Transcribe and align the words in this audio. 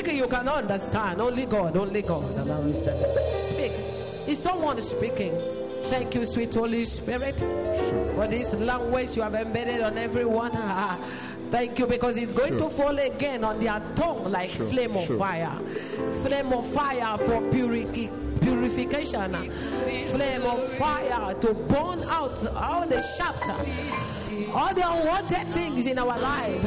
speaking, 0.00 0.16
you 0.18 0.26
cannot 0.28 0.64
understand. 0.64 1.20
Only 1.20 1.44
God, 1.46 1.76
only 1.76 2.00
God. 2.02 2.24
Speak. 3.34 3.72
Is 4.26 4.38
someone 4.38 4.80
speaking? 4.80 5.38
Thank 5.90 6.14
you, 6.14 6.24
sweet 6.24 6.54
Holy 6.54 6.84
Spirit, 6.84 7.38
for 8.14 8.26
this 8.26 8.54
language 8.54 9.16
you 9.16 9.22
have 9.22 9.34
embedded 9.34 9.82
on 9.82 9.98
everyone. 9.98 10.52
Thank 11.50 11.78
you 11.80 11.86
because 11.86 12.16
it's 12.16 12.32
going 12.32 12.56
Sure. 12.58 12.70
to 12.70 12.76
fall 12.76 12.96
again 12.98 13.42
on 13.44 13.58
their 13.58 13.82
tongue 13.96 14.30
like 14.30 14.50
Sure, 14.50 14.66
flame 14.68 14.96
of 14.96 15.06
sure. 15.06 15.18
fire. 15.18 15.58
Flame 16.22 16.52
of 16.52 16.66
fire 16.72 17.18
for 17.18 17.40
purifi- 17.50 18.40
purification. 18.40 19.34
Flame 20.10 20.42
of 20.42 20.72
fire 20.78 21.34
to 21.34 21.52
burn 21.54 22.00
out 22.04 22.46
all 22.54 22.86
the 22.86 23.02
shaft. 23.02 23.50
All 24.52 24.74
the 24.74 24.82
unwanted 24.82 25.46
things 25.54 25.86
in 25.86 25.98
our 25.98 26.18
life. 26.18 26.62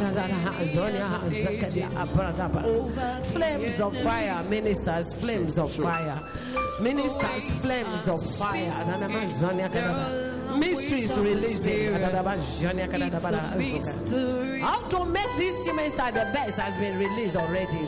Flames 3.34 3.80
of 3.80 3.98
fire, 4.02 4.44
ministers, 4.50 5.14
flames 5.16 5.58
of 5.58 5.72
fire. 5.76 6.20
Ministers, 6.82 7.52
flames 7.62 8.08
of 8.08 8.22
fire. 8.38 8.86
Mysteries 10.58 11.12
releasing. 11.18 11.94
How 14.62 14.80
to 14.90 15.06
make 15.06 15.36
this 15.38 15.64
semester 15.66 16.06
the 16.12 16.26
best 16.34 16.60
has 16.60 16.78
been 16.78 16.98
released 17.00 17.36
already. 17.36 17.80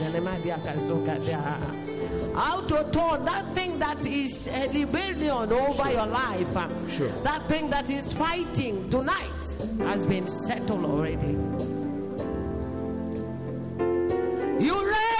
How 2.36 2.62
to 2.62 2.84
turn 2.92 3.24
that 3.26 3.54
thing 3.56 3.80
that 3.80 4.06
is 4.06 4.48
a 4.50 4.68
rebellion 4.68 5.52
over 5.54 5.90
your 5.92 6.06
life, 6.06 6.56
uh, 6.58 6.68
Sure. 6.98 7.10
that 7.24 7.48
thing 7.48 7.70
that 7.70 7.90
is 7.90 8.12
fighting 8.14 8.90
tonight 8.90 9.46
has 9.80 10.06
been 10.06 10.28
settled 10.28 10.84
already. 10.84 11.38
You 14.66 14.76
raise 14.86 15.15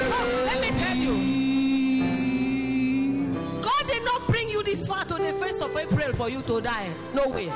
Let 0.00 0.60
me 0.60 0.70
tell 0.78 0.96
you. 0.96 1.14
God 3.62 3.86
did 3.88 4.04
not 4.04 4.26
bring 4.28 4.48
you 4.48 4.62
this 4.62 4.86
far 4.86 5.04
to 5.04 5.14
the 5.14 5.32
1st 5.32 5.62
of 5.62 5.76
April 5.76 6.12
for 6.14 6.28
you 6.28 6.42
to 6.42 6.60
die. 6.60 6.88
No 7.14 7.28
way. 7.28 7.50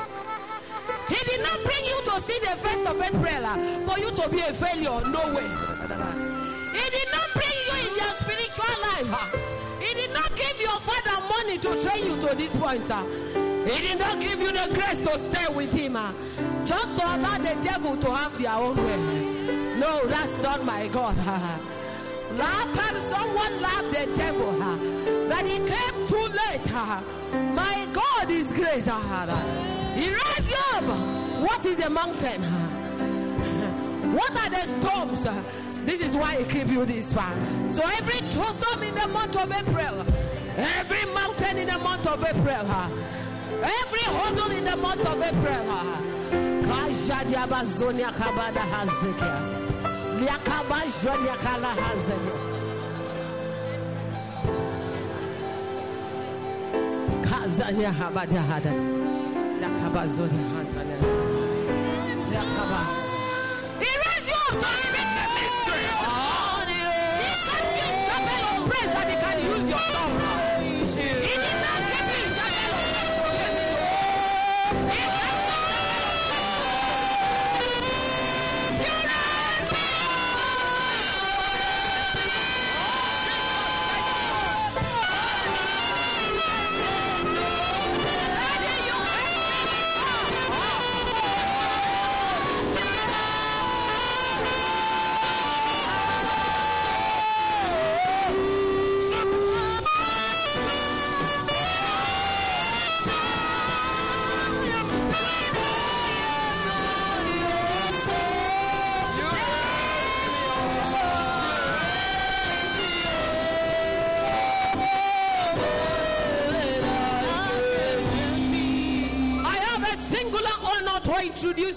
He 1.09 1.15
did 1.25 1.41
not 1.41 1.63
bring 1.63 1.85
you 1.85 2.01
to 2.05 2.19
see 2.21 2.37
the 2.39 2.55
1st 2.57 2.85
of 2.91 3.01
April 3.01 3.45
uh, 3.45 3.57
for 3.87 3.99
you 3.99 4.11
to 4.11 4.29
be 4.29 4.39
a 4.39 4.53
failure. 4.53 5.01
No 5.07 5.33
way. 5.33 5.47
He 6.73 6.89
did 6.89 7.09
not 7.11 7.29
bring 7.33 7.57
you 7.67 7.87
in 7.87 7.95
your 7.95 8.13
spiritual 8.19 8.75
life. 8.81 9.11
uh. 9.11 9.37
He 9.79 9.93
did 9.93 10.11
not 10.13 10.35
give 10.35 10.59
your 10.59 10.79
father 10.79 11.21
money 11.29 11.57
to 11.59 11.81
train 11.81 12.05
you 12.05 12.27
to 12.27 12.35
this 12.35 12.55
point. 12.55 12.89
uh. 12.91 13.03
He 13.65 13.79
did 13.87 13.99
not 13.99 14.19
give 14.19 14.39
you 14.39 14.51
the 14.51 14.69
grace 14.73 14.99
to 14.99 15.17
stay 15.19 15.47
with 15.53 15.71
him. 15.71 15.93
Just 16.65 16.95
to 16.97 17.05
allow 17.05 17.37
the 17.37 17.55
devil 17.63 17.95
to 17.97 18.11
have 18.13 18.37
their 18.37 18.51
own 18.53 18.75
way. 18.77 19.77
No, 19.79 20.05
that's 20.07 20.35
not 20.37 20.63
my 20.65 20.87
God. 20.89 21.15
Laugh 22.37 22.73
can 22.73 22.95
someone 22.97 23.61
laugh 23.61 23.83
the 23.91 24.11
devil 24.15 24.51
that 25.29 25.45
he 25.45 25.57
came 25.59 26.07
too 26.07 26.27
late. 26.41 26.71
My 27.53 27.87
God 27.93 28.31
is 28.31 28.51
great. 28.53 28.85
He 28.85 30.09
raised 30.09 30.49
you 30.49 30.57
up. 30.73 30.83
What 31.41 31.65
is 31.65 31.77
the 31.77 31.89
mountain? 31.89 32.43
What 34.13 34.31
are 34.37 34.49
the 34.49 34.61
storms? 34.67 35.27
This 35.85 36.01
is 36.01 36.15
why 36.15 36.35
he 36.35 36.45
keep 36.45 36.67
you 36.67 36.85
this 36.85 37.13
far. 37.13 37.33
So 37.69 37.81
every 37.97 38.29
storm 38.31 38.83
in 38.83 38.93
the 38.93 39.07
month 39.07 39.35
of 39.35 39.51
April, 39.51 40.05
every 40.55 41.05
mountain 41.13 41.57
in 41.57 41.67
the 41.67 41.79
month 41.79 42.05
of 42.05 42.23
April, 42.23 42.67
every 43.63 44.03
hurdle 44.03 44.51
in 44.51 44.65
the 44.65 44.75
month 44.77 45.05
of 45.05 45.21
April. 45.21 46.03
Liakabajonia 50.23 51.35
kala 51.43 51.67
hazekia. 51.67 52.39
Kazania 57.29 57.91
habada 57.93 58.41
hada. 58.41 58.71
Liakabazonia 59.59 60.47
hazania. 60.57 60.97
Liakaba. 62.29 62.81
He 63.79 63.91
raised 64.03 64.27
you 64.29 64.39
up 64.49 64.59
to 64.59 64.71
the 64.95 65.03
mystery. 65.35 66.32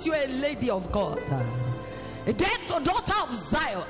You 0.07 0.15
a 0.15 0.27
lady 0.27 0.71
of 0.71 0.91
God, 0.93 1.23
ah. 1.31 1.45
a 2.27 2.33
dead 2.33 2.59
daughter 2.69 3.15
of 3.29 3.37
Zion, 3.37 3.85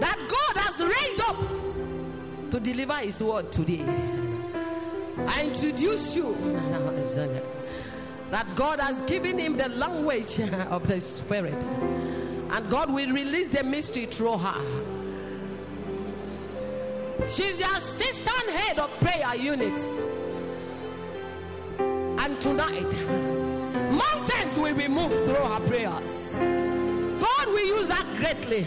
that 0.00 0.16
God 0.16 0.56
has 0.56 0.82
raised 0.82 1.20
up 1.20 2.50
to 2.50 2.60
deliver 2.60 2.94
His 2.94 3.22
word 3.22 3.50
today. 3.52 3.84
I 5.26 5.44
introduce 5.44 6.16
you 6.16 6.34
that 8.30 8.46
God 8.56 8.80
has 8.80 9.02
given 9.02 9.38
him 9.38 9.58
the 9.58 9.68
language 9.68 10.40
of 10.70 10.88
the 10.88 10.98
Spirit, 11.00 11.62
and 11.64 12.70
God 12.70 12.90
will 12.90 13.10
release 13.10 13.48
the 13.48 13.62
mystery 13.62 14.06
through 14.06 14.38
her. 14.38 14.60
She's 17.28 17.58
the 17.58 17.68
assistant 17.76 18.50
head 18.50 18.78
of 18.78 18.90
prayer 19.00 19.36
unit. 19.36 19.78
And 21.78 22.40
tonight, 22.40 23.41
Mountains 23.92 24.58
will 24.58 24.74
be 24.74 24.88
moved 24.88 25.24
through 25.24 25.36
our 25.36 25.60
prayers. 25.60 26.32
God 27.20 27.46
will 27.48 27.66
use 27.66 27.88
that 27.88 28.06
greatly. 28.16 28.66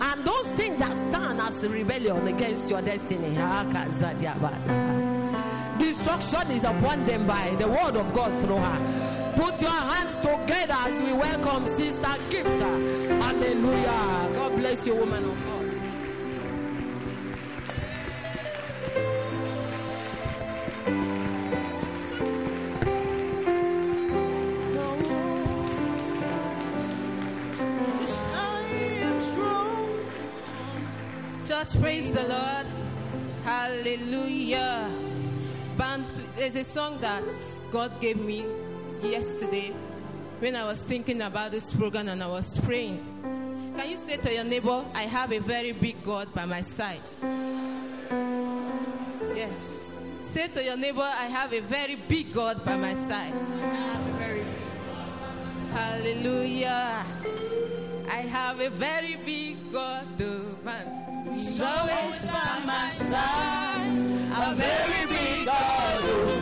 And 0.00 0.24
those 0.24 0.48
things 0.50 0.78
that 0.80 0.92
stand 1.10 1.40
as 1.40 1.66
rebellion 1.66 2.26
against 2.26 2.68
your 2.68 2.82
destiny. 2.82 3.34
Destruction 5.78 6.50
is 6.50 6.64
upon 6.64 7.06
them 7.06 7.26
by 7.26 7.54
the 7.58 7.68
word 7.68 7.96
of 7.96 8.12
God 8.12 8.40
through 8.40 8.56
her. 8.56 9.32
Put 9.36 9.60
your 9.60 9.70
hands 9.70 10.16
together 10.18 10.74
as 10.78 11.00
we 11.02 11.12
welcome 11.12 11.66
Sister 11.66 12.16
Gipta. 12.28 13.20
Hallelujah. 13.22 14.30
God 14.34 14.56
bless 14.56 14.86
you, 14.86 14.94
woman 14.96 15.24
of 15.24 15.44
God. 15.44 15.53
Praise 31.72 32.12
the 32.12 32.22
Lord. 32.22 32.66
Hallelujah. 33.42 34.90
Band, 35.78 36.04
there's 36.36 36.56
a 36.56 36.64
song 36.64 37.00
that 37.00 37.22
God 37.70 38.00
gave 38.02 38.18
me 38.18 38.44
yesterday 39.02 39.72
when 40.40 40.56
I 40.56 40.64
was 40.64 40.82
thinking 40.82 41.22
about 41.22 41.52
this 41.52 41.72
program 41.72 42.08
and 42.08 42.22
I 42.22 42.26
was 42.26 42.58
praying. 42.58 43.02
Can 43.76 43.88
you 43.88 43.96
say 43.96 44.18
to 44.18 44.32
your 44.32 44.44
neighbor, 44.44 44.84
I 44.94 45.04
have 45.04 45.32
a 45.32 45.38
very 45.38 45.72
big 45.72 46.02
God 46.04 46.32
by 46.34 46.44
my 46.44 46.60
side? 46.60 47.00
Yes. 49.34 49.90
Say 50.20 50.48
to 50.48 50.62
your 50.62 50.76
neighbor, 50.76 51.02
I 51.02 51.26
have 51.26 51.54
a 51.54 51.60
very 51.60 51.96
big 51.96 52.32
God 52.34 52.62
by 52.62 52.76
my 52.76 52.92
side. 52.94 53.32
Hallelujah. 55.72 57.04
I 58.08 58.20
have 58.20 58.60
a 58.60 58.70
very 58.70 59.16
big 59.24 59.72
God. 59.72 60.06
He's 61.34 61.60
always 61.60 62.24
by 62.26 62.62
my 62.64 62.88
side. 62.90 63.90
A 64.36 64.54
very 64.54 65.06
big 65.06 65.46
God, 65.46 66.33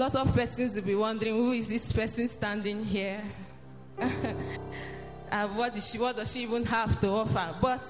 lot 0.00 0.14
of 0.14 0.34
persons 0.34 0.76
will 0.76 0.82
be 0.82 0.94
wondering 0.94 1.34
who 1.34 1.52
is 1.52 1.68
this 1.68 1.92
person 1.92 2.26
standing 2.26 2.84
here? 2.84 3.22
Uh, 5.32 5.46
what, 5.50 5.76
is 5.76 5.88
she, 5.88 5.96
what 5.96 6.16
does 6.16 6.32
she 6.32 6.40
even 6.40 6.64
have 6.64 7.00
to 7.00 7.06
offer? 7.06 7.54
But 7.62 7.86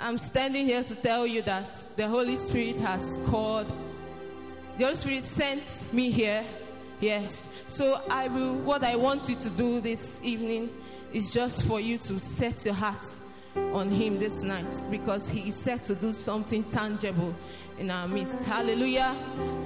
I'm 0.00 0.18
standing 0.18 0.66
here 0.66 0.82
to 0.82 0.96
tell 0.96 1.24
you 1.24 1.40
that 1.42 1.96
the 1.96 2.08
Holy 2.08 2.34
Spirit 2.34 2.80
has 2.80 3.20
called. 3.26 3.72
The 4.76 4.86
Holy 4.86 4.96
Spirit 4.96 5.22
sent 5.22 5.92
me 5.92 6.10
here. 6.10 6.44
Yes. 6.98 7.50
So 7.68 8.00
I 8.10 8.26
will. 8.26 8.56
What 8.56 8.82
I 8.82 8.96
want 8.96 9.28
you 9.28 9.36
to 9.36 9.50
do 9.50 9.80
this 9.80 10.20
evening 10.24 10.70
is 11.12 11.32
just 11.32 11.64
for 11.66 11.78
you 11.78 11.98
to 11.98 12.18
set 12.18 12.64
your 12.64 12.74
hearts 12.74 13.20
on 13.54 13.88
Him 13.88 14.18
this 14.18 14.42
night 14.42 14.90
because 14.90 15.28
He 15.28 15.50
is 15.50 15.54
set 15.54 15.84
to 15.84 15.94
do 15.94 16.12
something 16.12 16.64
tangible 16.64 17.32
in 17.78 17.92
our 17.92 18.08
midst. 18.08 18.42
Hallelujah. 18.42 19.14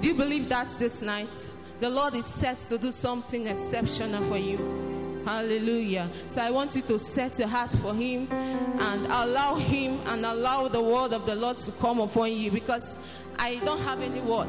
Do 0.02 0.08
you 0.08 0.14
believe 0.14 0.50
that 0.50 0.68
this 0.78 1.00
night? 1.00 1.48
The 1.80 1.88
Lord 1.88 2.14
is 2.14 2.26
set 2.26 2.58
to 2.68 2.76
do 2.76 2.90
something 2.90 3.46
exceptional 3.46 4.22
for 4.24 4.36
you. 4.36 5.22
Hallelujah. 5.24 6.10
So 6.28 6.42
I 6.42 6.50
want 6.50 6.74
you 6.74 6.82
to 6.82 6.98
set 6.98 7.38
your 7.38 7.48
heart 7.48 7.70
for 7.70 7.94
Him 7.94 8.28
and 8.30 9.06
allow 9.06 9.54
Him 9.54 10.00
and 10.06 10.26
allow 10.26 10.68
the 10.68 10.80
word 10.82 11.14
of 11.14 11.24
the 11.24 11.34
Lord 11.34 11.58
to 11.58 11.72
come 11.72 12.00
upon 12.00 12.32
you 12.32 12.50
because 12.50 12.94
I 13.38 13.56
don't 13.64 13.80
have 13.80 14.00
any 14.02 14.20
word. 14.20 14.48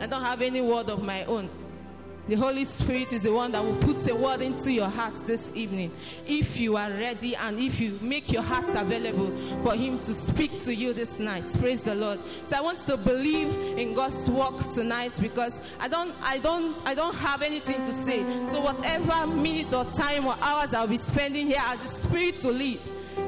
I 0.00 0.06
don't 0.06 0.22
have 0.22 0.42
any 0.42 0.60
word 0.60 0.90
of 0.90 1.02
my 1.02 1.24
own. 1.24 1.48
The 2.28 2.34
Holy 2.34 2.64
Spirit 2.64 3.12
is 3.12 3.22
the 3.22 3.32
one 3.32 3.52
that 3.52 3.64
will 3.64 3.76
put 3.76 4.08
a 4.10 4.14
word 4.14 4.42
into 4.42 4.72
your 4.72 4.88
hearts 4.88 5.22
this 5.22 5.54
evening. 5.54 5.92
If 6.26 6.58
you 6.58 6.76
are 6.76 6.90
ready 6.90 7.36
and 7.36 7.60
if 7.60 7.78
you 7.78 8.00
make 8.02 8.32
your 8.32 8.42
hearts 8.42 8.74
available 8.74 9.30
for 9.62 9.76
Him 9.76 9.98
to 9.98 10.12
speak 10.12 10.60
to 10.64 10.74
you 10.74 10.92
this 10.92 11.20
night. 11.20 11.44
Praise 11.60 11.84
the 11.84 11.94
Lord. 11.94 12.18
So 12.46 12.56
I 12.56 12.60
want 12.62 12.80
you 12.80 12.86
to 12.86 12.96
believe 12.96 13.78
in 13.78 13.94
God's 13.94 14.28
work 14.28 14.72
tonight 14.74 15.12
because 15.20 15.60
I 15.78 15.86
don't 15.86 16.16
I 16.20 16.38
don't 16.38 16.76
I 16.84 16.94
don't 16.96 17.14
have 17.14 17.42
anything 17.42 17.84
to 17.84 17.92
say. 17.92 18.24
So 18.46 18.60
whatever 18.60 19.28
minutes 19.28 19.72
or 19.72 19.84
time 19.84 20.26
or 20.26 20.36
hours 20.40 20.74
I'll 20.74 20.88
be 20.88 20.98
spending 20.98 21.46
here 21.46 21.62
as 21.62 21.78
the 21.78 21.88
Spirit 21.88 22.42
will 22.42 22.54
lead. 22.54 22.80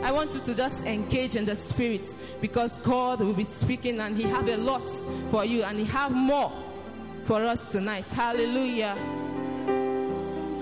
I 0.02 0.10
want 0.10 0.34
you 0.34 0.40
to 0.40 0.54
just 0.56 0.84
engage 0.84 1.36
in 1.36 1.44
the 1.44 1.56
spirit 1.56 2.14
because 2.40 2.78
God 2.78 3.20
will 3.20 3.32
be 3.32 3.44
speaking 3.44 4.00
and 4.00 4.16
He 4.16 4.24
have 4.24 4.48
a 4.48 4.56
lot 4.56 4.86
for 5.30 5.44
you 5.44 5.62
and 5.62 5.78
He 5.78 5.84
have 5.84 6.10
more 6.10 6.52
for 7.28 7.44
us 7.44 7.66
tonight. 7.66 8.08
Hallelujah. 8.08 8.96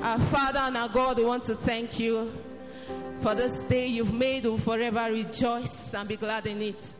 Our 0.02 0.18
Father 0.18 0.58
and 0.58 0.76
our 0.76 0.88
God, 0.88 1.16
we 1.16 1.24
want 1.24 1.44
to 1.44 1.54
thank 1.54 2.00
you 2.00 2.32
for 3.20 3.36
this 3.36 3.64
day 3.66 3.86
you've 3.86 4.12
made. 4.12 4.42
We'll 4.42 4.58
forever 4.58 5.06
rejoice 5.12 5.94
and 5.94 6.08
be 6.08 6.16
glad 6.16 6.44
in 6.44 6.60
it. 6.60 6.94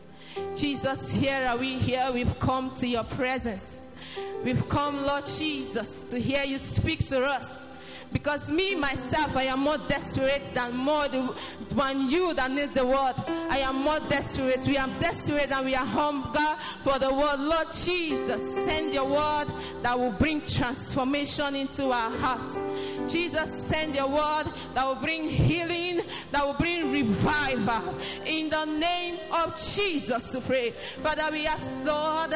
Jesus, 0.55 1.11
here 1.11 1.45
are 1.45 1.57
we 1.57 1.73
here. 1.79 2.09
We've 2.13 2.39
come 2.39 2.73
to 2.75 2.87
your 2.87 3.03
presence. 3.03 3.87
We've 4.41 4.69
come, 4.69 5.05
Lord 5.05 5.25
Jesus, 5.25 6.03
to 6.11 6.17
hear 6.17 6.45
you 6.45 6.59
speak 6.59 7.05
to 7.09 7.25
us. 7.25 7.67
Because 8.13 8.49
me, 8.49 8.73
myself, 8.75 9.35
I 9.35 9.43
am 9.43 9.59
more 9.59 9.77
desperate 9.77 10.51
than 10.53 10.75
more 10.75 11.07
than 11.07 12.09
you 12.09 12.33
that 12.33 12.51
need 12.51 12.73
the 12.73 12.85
word. 12.85 13.13
I 13.49 13.59
am 13.59 13.83
more 13.83 13.99
desperate. 14.09 14.65
We 14.65 14.77
are 14.77 14.87
desperate 14.99 15.51
and 15.51 15.65
we 15.65 15.75
are 15.75 15.85
hunger 15.85 16.55
for 16.83 16.97
the 16.99 17.13
word. 17.13 17.39
Lord 17.39 17.67
Jesus, 17.73 18.41
send 18.65 18.93
your 18.93 19.05
word 19.05 19.47
that 19.81 19.97
will 19.97 20.11
bring 20.11 20.41
transformation 20.41 21.55
into 21.55 21.91
our 21.91 22.11
hearts. 22.11 22.61
Jesus, 23.11 23.53
send 23.53 23.95
your 23.95 24.07
word 24.07 24.45
that 24.73 24.85
will 24.85 24.95
bring 24.95 25.29
healing, 25.29 26.01
that 26.31 26.45
will 26.45 26.53
bring 26.53 26.91
revival. 26.91 27.95
In 28.25 28.49
the 28.49 28.65
name 28.65 29.19
of 29.31 29.57
Jesus, 29.75 30.31
to 30.31 30.41
pray. 30.41 30.71
Father, 31.03 31.29
we 31.31 31.45
ask, 31.45 31.83
Lord. 31.83 32.35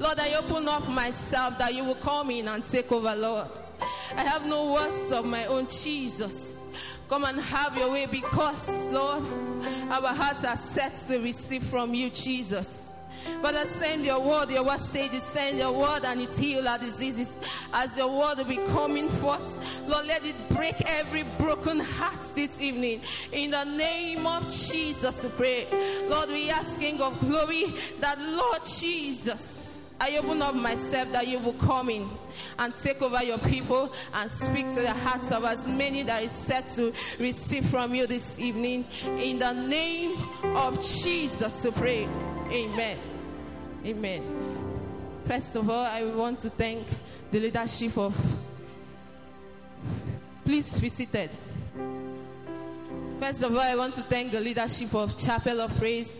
Lord, 0.00 0.18
I 0.18 0.34
open 0.34 0.66
up 0.66 0.88
myself 0.88 1.58
that 1.58 1.74
you 1.74 1.84
will 1.84 1.94
come 1.94 2.30
in 2.30 2.48
and 2.48 2.64
take 2.64 2.90
over, 2.90 3.14
Lord. 3.14 3.48
I 4.16 4.24
have 4.24 4.46
no 4.46 4.72
words 4.72 5.12
of 5.12 5.26
my 5.26 5.44
own, 5.44 5.68
Jesus. 5.68 6.56
Come 7.10 7.24
and 7.24 7.38
have 7.38 7.76
your 7.76 7.90
way 7.90 8.06
because, 8.06 8.68
Lord, 8.88 9.22
our 9.90 10.14
hearts 10.14 10.42
are 10.44 10.56
set 10.56 10.94
to 11.08 11.18
receive 11.18 11.64
from 11.64 11.92
you, 11.92 12.08
Jesus. 12.08 12.94
Father, 13.42 13.66
send 13.66 14.06
your 14.06 14.20
word. 14.20 14.48
Your 14.48 14.64
word 14.64 14.80
says 14.80 15.12
it. 15.12 15.22
Send 15.22 15.58
your 15.58 15.72
word 15.72 16.06
and 16.06 16.22
it 16.22 16.32
heal 16.32 16.66
our 16.66 16.78
diseases. 16.78 17.36
As 17.74 17.94
your 17.94 18.08
word 18.08 18.38
will 18.38 18.46
be 18.46 18.56
coming 18.56 19.08
forth, 19.08 19.58
Lord, 19.86 20.06
let 20.06 20.24
it 20.24 20.34
break 20.50 20.80
every 20.86 21.24
broken 21.38 21.78
heart 21.78 22.20
this 22.34 22.58
evening. 22.58 23.02
In 23.32 23.50
the 23.50 23.64
name 23.64 24.26
of 24.26 24.48
Jesus, 24.48 25.22
we 25.24 25.28
pray. 25.30 26.06
Lord, 26.08 26.30
we 26.30 26.48
ask 26.48 26.80
King 26.80 27.02
of 27.02 27.20
glory 27.20 27.74
that 28.00 28.18
Lord 28.18 28.64
Jesus. 28.64 29.69
I 30.00 30.16
open 30.16 30.40
up 30.40 30.54
myself 30.54 31.12
that 31.12 31.28
you 31.28 31.38
will 31.38 31.52
come 31.52 31.90
in 31.90 32.08
and 32.58 32.74
take 32.74 33.02
over 33.02 33.22
your 33.22 33.36
people 33.36 33.92
and 34.14 34.30
speak 34.30 34.70
to 34.70 34.80
the 34.80 34.94
hearts 34.94 35.30
of 35.30 35.44
as 35.44 35.68
many 35.68 36.02
that 36.04 36.22
is 36.22 36.32
set 36.32 36.66
to 36.76 36.92
receive 37.18 37.66
from 37.66 37.94
you 37.94 38.06
this 38.06 38.38
evening. 38.38 38.86
In 39.04 39.38
the 39.38 39.52
name 39.52 40.16
of 40.56 40.80
Jesus, 40.80 41.60
to 41.62 41.72
pray. 41.72 42.08
Amen. 42.50 42.98
Amen. 43.84 45.20
First 45.26 45.56
of 45.56 45.68
all, 45.68 45.84
I 45.84 46.02
want 46.04 46.40
to 46.40 46.50
thank 46.50 46.86
the 47.30 47.38
leadership 47.38 47.96
of. 47.98 48.16
Please 50.46 50.80
be 50.80 50.88
seated. 50.88 51.30
First 53.20 53.42
of 53.42 53.54
all, 53.54 53.60
I 53.60 53.76
want 53.76 53.94
to 53.96 54.02
thank 54.02 54.32
the 54.32 54.40
leadership 54.40 54.94
of 54.94 55.16
Chapel 55.18 55.60
of 55.60 55.76
Praise 55.76 56.16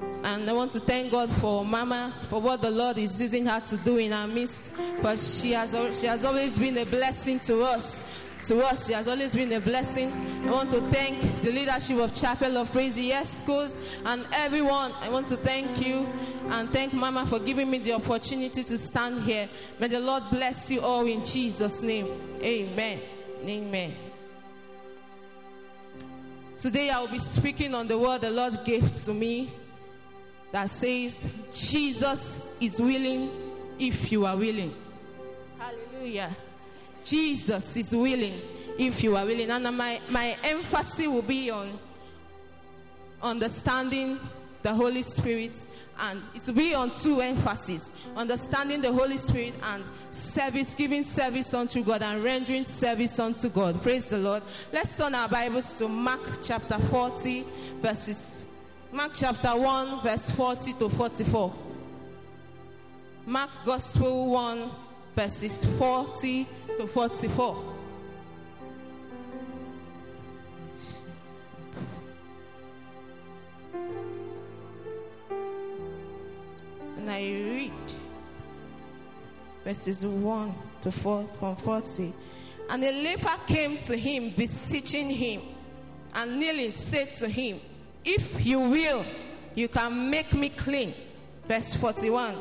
and 0.00 0.48
I 0.48 0.52
want 0.52 0.72
to 0.72 0.80
thank 0.80 1.10
God 1.10 1.30
for 1.30 1.64
Mama, 1.64 2.12
for 2.28 2.40
what 2.40 2.60
the 2.60 2.70
Lord 2.70 2.98
is 2.98 3.20
using 3.20 3.46
her 3.46 3.60
to 3.60 3.76
do 3.78 3.96
in 3.96 4.12
our 4.12 4.26
midst. 4.26 4.70
But 5.02 5.18
she 5.18 5.52
has, 5.52 5.72
she 5.98 6.06
has 6.06 6.24
always 6.24 6.58
been 6.58 6.76
a 6.78 6.84
blessing 6.84 7.40
to 7.40 7.62
us. 7.62 8.02
To 8.44 8.58
us, 8.60 8.86
she 8.86 8.92
has 8.92 9.08
always 9.08 9.34
been 9.34 9.52
a 9.52 9.60
blessing. 9.60 10.12
I 10.46 10.50
want 10.50 10.70
to 10.70 10.80
thank 10.90 11.42
the 11.42 11.50
leadership 11.50 11.98
of 11.98 12.14
Chapel 12.14 12.56
of 12.56 12.70
Praise, 12.72 12.98
yes, 12.98 13.38
schools, 13.38 13.76
and 14.04 14.24
everyone. 14.32 14.92
I 15.00 15.08
want 15.08 15.28
to 15.28 15.36
thank 15.36 15.84
you 15.84 16.06
and 16.48 16.72
thank 16.72 16.92
Mama 16.92 17.26
for 17.26 17.40
giving 17.40 17.70
me 17.70 17.78
the 17.78 17.94
opportunity 17.94 18.62
to 18.62 18.78
stand 18.78 19.24
here. 19.24 19.48
May 19.78 19.88
the 19.88 20.00
Lord 20.00 20.22
bless 20.30 20.70
you 20.70 20.80
all 20.80 21.06
in 21.06 21.24
Jesus' 21.24 21.82
name. 21.82 22.06
Amen. 22.42 23.00
Amen. 23.44 23.94
Today 26.58 26.90
I 26.90 27.00
will 27.00 27.08
be 27.08 27.18
speaking 27.18 27.74
on 27.74 27.88
the 27.88 27.98
word 27.98 28.20
the 28.20 28.30
Lord 28.30 28.60
gave 28.64 29.04
to 29.04 29.14
me 29.14 29.52
that 30.52 30.70
says, 30.70 31.28
Jesus 31.52 32.42
is 32.60 32.80
willing 32.80 33.30
if 33.78 34.10
you 34.10 34.26
are 34.26 34.36
willing. 34.36 34.74
Hallelujah. 35.58 36.34
Jesus 37.04 37.76
is 37.76 37.94
willing 37.94 38.40
if 38.78 39.02
you 39.02 39.16
are 39.16 39.24
willing. 39.24 39.50
And 39.50 39.66
uh, 39.66 39.72
my, 39.72 40.00
my 40.08 40.36
emphasis 40.44 41.06
will 41.06 41.22
be 41.22 41.50
on 41.50 41.78
understanding 43.22 44.18
the 44.62 44.74
Holy 44.74 45.02
Spirit, 45.02 45.66
and 46.00 46.20
it 46.34 46.44
will 46.46 46.54
be 46.54 46.74
on 46.74 46.90
two 46.90 47.20
emphases 47.20 47.92
understanding 48.16 48.82
the 48.82 48.92
Holy 48.92 49.16
Spirit 49.16 49.54
and 49.62 49.84
service, 50.10 50.74
giving 50.74 51.02
service 51.02 51.54
unto 51.54 51.82
God 51.82 52.02
and 52.02 52.22
rendering 52.24 52.64
service 52.64 53.18
unto 53.18 53.48
God. 53.48 53.80
Praise 53.82 54.06
the 54.06 54.18
Lord. 54.18 54.42
Let's 54.72 54.96
turn 54.96 55.14
our 55.14 55.28
Bibles 55.28 55.72
to 55.74 55.88
Mark 55.88 56.20
chapter 56.42 56.78
40, 56.78 57.44
verses 57.80 58.44
Mark 58.90 59.12
chapter 59.12 59.54
1, 59.54 60.00
verse 60.00 60.30
40 60.30 60.72
to 60.74 60.88
44. 60.88 61.54
Mark 63.26 63.50
Gospel 63.66 64.30
1, 64.30 64.70
verses 65.14 65.66
40 65.76 66.46
to 66.78 66.86
44. 66.86 67.64
And 76.96 77.10
I 77.10 77.20
read 77.20 77.72
verses 79.64 80.02
1 80.06 80.54
to 80.80 80.90
4 80.90 81.28
from 81.38 81.56
40. 81.56 82.14
And 82.70 82.84
a 82.84 83.02
leper 83.02 83.36
came 83.46 83.76
to 83.78 83.96
him, 83.98 84.32
beseeching 84.34 85.10
him, 85.10 85.42
and 86.14 86.38
kneeling 86.38 86.72
said 86.72 87.12
to 87.16 87.28
him, 87.28 87.60
If 88.10 88.46
you 88.46 88.58
will, 88.58 89.04
you 89.54 89.68
can 89.68 90.08
make 90.08 90.32
me 90.32 90.48
clean. 90.48 90.94
Verse 91.46 91.74
41. 91.74 92.36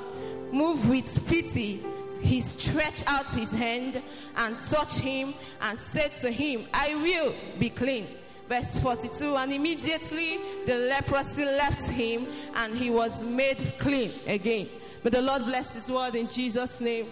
Move 0.49 0.87
with 0.87 1.27
pity. 1.27 1.83
He 2.21 2.39
stretched 2.39 3.03
out 3.05 3.25
his 3.31 3.51
hand 3.51 4.01
and 4.37 4.57
touched 4.61 4.99
him 4.99 5.33
and 5.59 5.77
said 5.77 6.13
to 6.21 6.31
him, 6.31 6.67
I 6.73 6.95
will 6.95 7.33
be 7.59 7.69
clean. 7.69 8.07
Verse 8.47 8.79
42 8.79 9.35
And 9.35 9.51
immediately 9.51 10.39
the 10.65 10.75
leprosy 10.89 11.43
left 11.43 11.83
him 11.83 12.27
and 12.55 12.73
he 12.73 12.89
was 12.89 13.25
made 13.25 13.73
clean 13.77 14.13
again. 14.25 14.69
May 15.03 15.09
the 15.09 15.21
Lord 15.21 15.43
bless 15.43 15.75
his 15.75 15.89
word 15.89 16.15
in 16.15 16.29
Jesus' 16.29 16.79
name. 16.79 17.07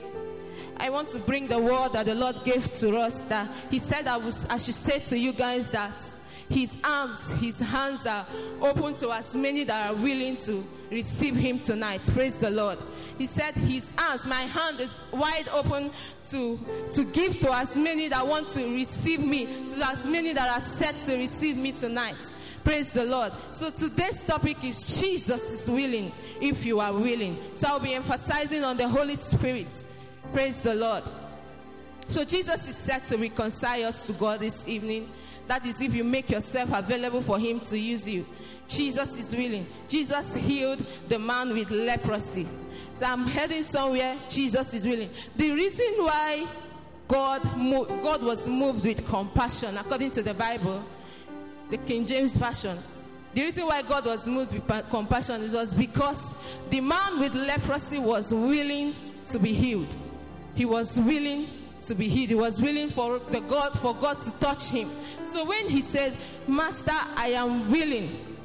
I 0.77 0.89
want 0.89 1.09
to 1.09 1.19
bring 1.19 1.47
the 1.47 1.59
word 1.59 1.91
that 1.91 2.05
the 2.05 2.15
Lord 2.15 2.38
gave 2.45 2.71
to 2.79 2.97
us 3.00 3.25
that 3.25 3.50
He 3.69 3.79
said 3.79 4.07
I, 4.07 4.15
was, 4.15 4.47
I 4.47 4.57
should 4.57 4.75
say 4.75 5.00
to 5.00 5.17
you 5.17 5.33
guys 5.33 5.71
that 5.71 6.15
His 6.49 6.77
arms, 6.83 7.29
His 7.31 7.59
hands 7.59 8.05
are 8.05 8.25
open 8.61 8.95
to 8.97 9.11
as 9.11 9.35
many 9.35 9.63
that 9.63 9.89
are 9.89 9.95
willing 9.95 10.35
to 10.37 10.65
receive 10.91 11.35
Him 11.35 11.59
tonight. 11.59 12.01
Praise 12.13 12.37
the 12.37 12.49
Lord. 12.49 12.77
He 13.17 13.27
said 13.27 13.55
His 13.55 13.91
arms, 13.97 14.25
my 14.25 14.41
hand 14.41 14.79
is 14.79 14.99
wide 15.11 15.47
open 15.51 15.91
to, 16.29 16.59
to 16.91 17.03
give 17.05 17.39
to 17.39 17.53
as 17.53 17.75
many 17.75 18.07
that 18.09 18.25
want 18.25 18.47
to 18.49 18.75
receive 18.75 19.21
me, 19.21 19.45
to 19.67 19.87
as 19.87 20.05
many 20.05 20.33
that 20.33 20.49
are 20.49 20.61
set 20.61 20.95
to 21.05 21.17
receive 21.17 21.57
me 21.57 21.71
tonight. 21.71 22.15
Praise 22.63 22.91
the 22.91 23.05
Lord. 23.05 23.31
So 23.51 23.69
today's 23.69 24.23
topic 24.23 24.63
is 24.63 24.99
Jesus 24.99 25.51
is 25.51 25.69
willing 25.69 26.11
if 26.41 26.65
you 26.65 26.79
are 26.79 26.93
willing. 26.93 27.37
So 27.53 27.67
I'll 27.67 27.79
be 27.79 27.93
emphasizing 27.93 28.63
on 28.63 28.77
the 28.77 28.87
Holy 28.87 29.15
Spirit. 29.15 29.85
Praise 30.33 30.61
the 30.61 30.73
Lord. 30.73 31.03
So 32.07 32.24
Jesus 32.24 32.67
is 32.67 32.75
set 32.75 33.05
to 33.05 33.17
reconcile 33.17 33.85
us 33.85 34.05
to 34.07 34.13
God 34.13 34.39
this 34.39 34.67
evening. 34.67 35.09
That 35.47 35.65
is 35.65 35.79
if 35.81 35.93
you 35.93 36.03
make 36.03 36.29
yourself 36.29 36.71
available 36.74 37.21
for 37.21 37.38
him 37.38 37.59
to 37.62 37.77
use 37.77 38.07
you. 38.07 38.25
Jesus 38.67 39.17
is 39.19 39.35
willing. 39.35 39.67
Jesus 39.88 40.33
healed 40.35 40.85
the 41.07 41.19
man 41.19 41.53
with 41.53 41.69
leprosy. 41.69 42.47
So 42.95 43.05
I'm 43.05 43.27
heading 43.27 43.63
somewhere. 43.63 44.17
Jesus 44.29 44.74
is 44.74 44.85
willing. 44.85 45.09
The 45.35 45.51
reason 45.51 45.93
why 45.97 46.47
God 47.07 47.43
God 48.01 48.24
was 48.24 48.47
moved 48.47 48.83
with 48.83 49.05
compassion 49.05 49.77
according 49.77 50.12
to 50.12 50.24
the 50.24 50.33
Bible, 50.33 50.83
the 51.69 51.77
King 51.77 52.05
James 52.05 52.38
version. 52.38 52.77
The 53.33 53.43
reason 53.43 53.65
why 53.65 53.81
God 53.81 54.05
was 54.05 54.25
moved 54.25 54.53
with 54.53 54.89
compassion 54.89 55.51
was 55.51 55.74
because 55.74 56.33
the 56.69 56.79
man 56.79 57.19
with 57.19 57.35
leprosy 57.35 58.00
was 58.00 58.33
willing 58.33 58.95
to 59.25 59.38
be 59.38 59.53
healed. 59.53 59.93
He 60.55 60.65
was 60.65 61.00
willing 61.00 61.50
to 61.87 61.95
be 61.95 62.07
healed. 62.07 62.29
He 62.29 62.35
was 62.35 62.61
willing 62.61 62.89
for 62.89 63.19
the 63.19 63.41
God 63.41 63.77
for 63.79 63.93
God 63.95 64.21
to 64.21 64.31
touch 64.39 64.67
him. 64.67 64.89
So 65.23 65.45
when 65.45 65.69
he 65.69 65.81
said, 65.81 66.15
"Master, 66.47 66.91
I 67.15 67.29
am 67.29 67.71
willing 67.71 68.37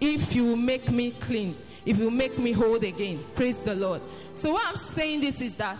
if 0.00 0.34
you 0.34 0.56
make 0.56 0.90
me 0.90 1.12
clean, 1.12 1.56
if 1.84 1.98
you 1.98 2.10
make 2.10 2.38
me 2.38 2.52
whole 2.52 2.76
again." 2.76 3.24
Praise 3.34 3.62
the 3.62 3.74
Lord. 3.74 4.00
So 4.34 4.52
what 4.52 4.66
I'm 4.66 4.76
saying 4.76 5.20
this 5.20 5.40
is 5.40 5.54
that 5.56 5.78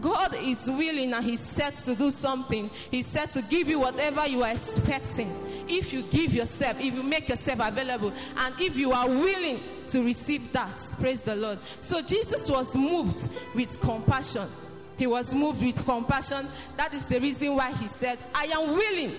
God 0.00 0.34
is 0.34 0.66
willing 0.66 1.14
and 1.14 1.24
He's 1.24 1.40
set 1.40 1.72
to 1.86 1.94
do 1.94 2.10
something. 2.10 2.68
He's 2.90 3.06
set 3.06 3.32
to 3.32 3.42
give 3.42 3.68
you 3.68 3.80
whatever 3.80 4.26
you 4.26 4.42
are 4.42 4.50
expecting. 4.50 5.34
If 5.66 5.94
you 5.94 6.02
give 6.02 6.34
yourself, 6.34 6.78
if 6.78 6.94
you 6.94 7.02
make 7.02 7.30
yourself 7.30 7.60
available, 7.62 8.12
and 8.36 8.54
if 8.60 8.76
you 8.76 8.92
are 8.92 9.08
willing 9.08 9.60
to 9.88 10.02
receive 10.02 10.52
that, 10.52 10.76
praise 11.00 11.22
the 11.22 11.34
Lord. 11.34 11.58
So 11.80 12.02
Jesus 12.02 12.50
was 12.50 12.76
moved 12.76 13.26
with 13.54 13.80
compassion. 13.80 14.46
He 14.96 15.06
was 15.06 15.34
moved 15.34 15.62
with 15.62 15.84
compassion. 15.84 16.48
That 16.76 16.94
is 16.94 17.06
the 17.06 17.20
reason 17.20 17.54
why 17.56 17.72
He 17.72 17.88
said, 17.88 18.18
I 18.34 18.44
am 18.46 18.72
willing 18.72 19.16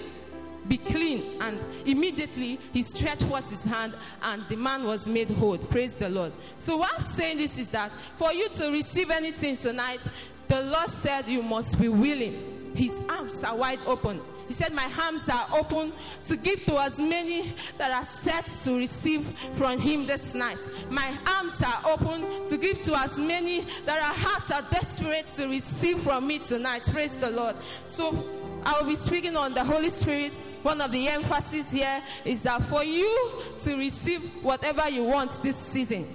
be 0.68 0.78
clean. 0.78 1.42
And 1.42 1.60
immediately 1.86 2.60
he 2.74 2.84
stretched 2.84 3.24
forth 3.24 3.50
his 3.50 3.64
hand 3.66 3.94
and 4.24 4.44
the 4.50 4.56
man 4.56 4.84
was 4.84 5.08
made 5.08 5.30
whole. 5.30 5.58
Praise 5.58 5.96
the 5.96 6.10
Lord. 6.10 6.32
So, 6.58 6.78
what 6.78 6.94
I'm 6.96 7.02
saying 7.02 7.38
this 7.38 7.58
is 7.58 7.70
that 7.70 7.92
for 8.18 8.34
you 8.34 8.50
to 8.50 8.72
receive 8.72 9.12
anything 9.12 9.58
tonight, 9.58 10.00
the 10.48 10.62
Lord 10.64 10.90
said 10.90 11.28
you 11.28 11.42
must 11.42 11.80
be 11.80 11.90
willing. 11.90 12.72
His 12.76 13.02
arms 13.10 13.44
are 13.44 13.56
wide 13.56 13.80
open. 13.86 14.22
He 14.48 14.54
said, 14.54 14.74
My 14.74 14.90
arms 15.02 15.28
are 15.30 15.48
open 15.54 15.94
to 16.26 16.38
give 16.38 16.66
to 16.66 16.80
as 16.80 17.00
many 17.00 17.54
that 17.78 17.92
are 17.92 18.06
set 18.06 18.46
to 18.64 18.78
receive 18.78 19.28
from 19.56 19.80
Him 19.80 20.06
this 20.06 20.36
night. 20.36 20.60
My 20.90 21.12
arms 21.38 21.62
are 21.62 21.82
open 21.86 22.48
to 22.48 22.58
give 22.58 22.82
to 22.82 22.98
as 22.98 23.18
many 23.18 23.62
that 23.86 24.00
our 24.00 24.14
hearts 24.14 24.52
are 24.52 24.70
desperate 24.72 25.26
to 25.36 25.48
receive 25.48 26.00
from 26.02 26.28
me 26.28 26.40
tonight. 26.40 26.84
Praise 26.92 27.16
the 27.16 27.32
Lord. 27.32 27.56
So, 27.88 28.24
I 28.66 28.80
will 28.80 28.88
be 28.88 28.96
speaking 28.96 29.36
on 29.36 29.54
the 29.54 29.64
Holy 29.64 29.90
Spirit. 29.90 30.34
One 30.64 30.82
of 30.82 30.92
the 30.92 31.08
emphasis 31.08 31.72
here 31.72 32.02
is 32.24 32.42
that 32.44 32.64
for 32.64 32.84
you 32.84 33.42
to 33.60 33.78
receive 33.78 34.24
whatever 34.42 34.90
you 34.90 35.04
want 35.04 35.32
this 35.44 35.56
season, 35.56 36.08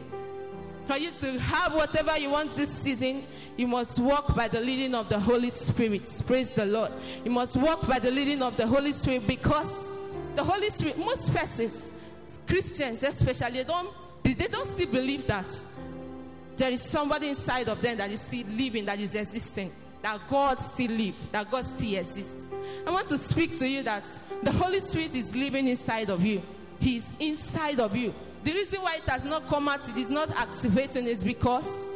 for 0.91 0.99
you 0.99 1.13
to 1.13 1.39
have 1.39 1.73
whatever 1.73 2.19
you 2.19 2.31
want 2.31 2.53
this 2.57 2.69
season, 2.69 3.23
you 3.57 3.69
must 3.69 4.01
walk 4.01 4.35
by 4.35 4.49
the 4.49 4.61
leading 4.61 4.93
of 4.97 5.09
the 5.09 5.21
Holy 5.21 5.49
Spirit. 5.49 6.21
Praise 6.27 6.51
the 6.51 6.67
Lord. 6.67 6.91
You 7.25 7.31
must 7.31 7.55
walk 7.55 7.87
by 7.87 8.01
the 8.01 8.11
leading 8.11 8.43
of 8.43 8.57
the 8.57 8.67
Holy 8.67 8.91
Spirit 8.91 9.25
because 9.25 9.93
the 10.35 10.43
Holy 10.43 10.69
Spirit, 10.69 10.99
most 10.99 11.33
persons, 11.33 11.93
Christians 12.45 13.05
especially, 13.05 13.59
they 13.59 13.65
don't, 13.65 13.95
they 14.25 14.35
don't 14.35 14.67
still 14.67 14.89
believe 14.89 15.29
that 15.29 15.63
there 16.57 16.73
is 16.73 16.83
somebody 16.83 17.29
inside 17.29 17.69
of 17.69 17.81
them 17.81 17.99
that 17.99 18.11
is 18.11 18.21
still 18.21 18.49
living, 18.49 18.85
that 18.87 18.99
is 18.99 19.15
existing, 19.15 19.71
that 20.03 20.19
God 20.27 20.61
still 20.61 20.91
live, 20.91 21.15
that 21.31 21.49
God 21.49 21.67
still 21.67 21.99
exists. 22.01 22.49
I 22.85 22.91
want 22.91 23.07
to 23.11 23.19
speak 23.19 23.57
to 23.61 23.69
you 23.69 23.85
that 23.85 24.09
the 24.43 24.51
Holy 24.51 24.81
Spirit 24.81 25.15
is 25.15 25.37
living 25.37 25.69
inside 25.69 26.11
of 26.11 26.25
you. 26.25 26.43
He 26.81 26.97
is 26.97 27.13
inside 27.21 27.79
of 27.79 27.95
you. 27.95 28.13
The 28.43 28.53
reason 28.53 28.81
why 28.81 28.97
it 28.97 29.03
has 29.03 29.25
not 29.25 29.47
come 29.49 29.69
out, 29.69 29.87
it 29.89 29.97
is 29.97 30.11
not 30.11 30.31
activating, 30.31 31.07
is 31.07 31.23
because 31.23 31.95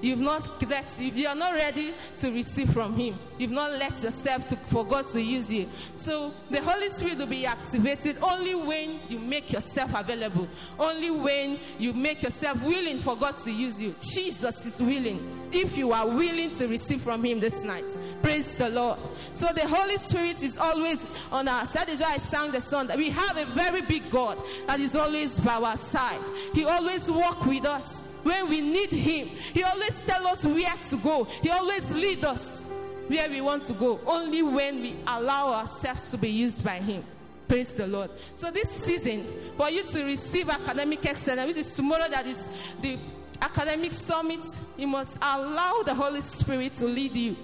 You've 0.00 0.20
not 0.20 0.48
let, 0.68 0.84
you 0.98 1.26
are 1.26 1.34
not 1.34 1.54
ready 1.54 1.92
to 2.18 2.30
receive 2.30 2.72
from 2.72 2.96
Him. 2.96 3.18
You've 3.38 3.50
not 3.50 3.72
let 3.72 4.02
yourself 4.02 4.48
to, 4.48 4.56
for 4.56 4.84
God 4.84 5.08
to 5.10 5.20
use 5.20 5.50
you. 5.52 5.68
So 5.94 6.32
the 6.50 6.62
Holy 6.62 6.88
Spirit 6.90 7.18
will 7.18 7.26
be 7.26 7.44
activated 7.44 8.16
only 8.22 8.54
when 8.54 9.00
you 9.08 9.18
make 9.18 9.52
yourself 9.52 9.92
available. 9.94 10.48
Only 10.78 11.10
when 11.10 11.58
you 11.78 11.92
make 11.92 12.22
yourself 12.22 12.62
willing 12.62 12.98
for 13.00 13.16
God 13.16 13.36
to 13.38 13.50
use 13.50 13.80
you. 13.82 13.94
Jesus 14.00 14.64
is 14.66 14.80
willing. 14.80 15.48
If 15.52 15.76
you 15.76 15.92
are 15.92 16.06
willing 16.06 16.50
to 16.50 16.68
receive 16.68 17.02
from 17.02 17.24
Him 17.24 17.40
this 17.40 17.64
night, 17.64 17.84
praise 18.22 18.54
the 18.54 18.68
Lord. 18.68 18.98
So 19.34 19.48
the 19.54 19.66
Holy 19.66 19.96
Spirit 19.98 20.42
is 20.42 20.56
always 20.56 21.06
on 21.32 21.48
our 21.48 21.66
side. 21.66 21.80
That 21.80 21.88
is 21.88 22.00
why 22.00 22.12
I 22.12 22.18
sang 22.18 22.52
the 22.52 22.60
song 22.60 22.88
that 22.88 22.98
we 22.98 23.08
have 23.08 23.38
a 23.38 23.46
very 23.46 23.80
big 23.80 24.10
God 24.10 24.36
that 24.66 24.80
is 24.80 24.94
always 24.94 25.40
by 25.40 25.54
our 25.54 25.76
side. 25.78 26.20
He 26.52 26.64
always 26.64 27.10
walk 27.10 27.46
with 27.46 27.64
us 27.64 28.04
when 28.22 28.48
we 28.48 28.60
need 28.60 28.92
him 28.92 29.28
he 29.52 29.62
always 29.62 30.00
tell 30.02 30.26
us 30.26 30.44
where 30.46 30.74
to 30.90 30.96
go. 30.96 31.24
He 31.24 31.50
always 31.50 31.90
lead 31.92 32.24
us 32.24 32.64
where 33.08 33.28
we 33.28 33.40
want 33.40 33.64
to 33.64 33.72
go. 33.72 34.00
Only 34.06 34.42
when 34.42 34.82
we 34.82 34.94
allow 35.06 35.52
ourselves 35.52 36.10
to 36.12 36.18
be 36.18 36.30
used 36.30 36.64
by 36.64 36.76
him. 36.76 37.04
Praise 37.48 37.74
the 37.74 37.86
lord. 37.86 38.10
So 38.34 38.50
this 38.50 38.70
season 38.70 39.26
for 39.56 39.68
you 39.70 39.82
to 39.82 40.04
receive 40.04 40.48
academic 40.48 41.04
excellence 41.04 41.48
which 41.48 41.56
is 41.56 41.72
tomorrow 41.74 42.08
that 42.08 42.26
is 42.26 42.48
the 42.80 42.98
academic 43.42 43.92
summit 43.92 44.44
you 44.76 44.86
must 44.86 45.16
allow 45.16 45.82
the 45.84 45.94
holy 45.94 46.20
spirit 46.20 46.74
to 46.74 46.86
lead 46.86 47.16
you 47.16 47.36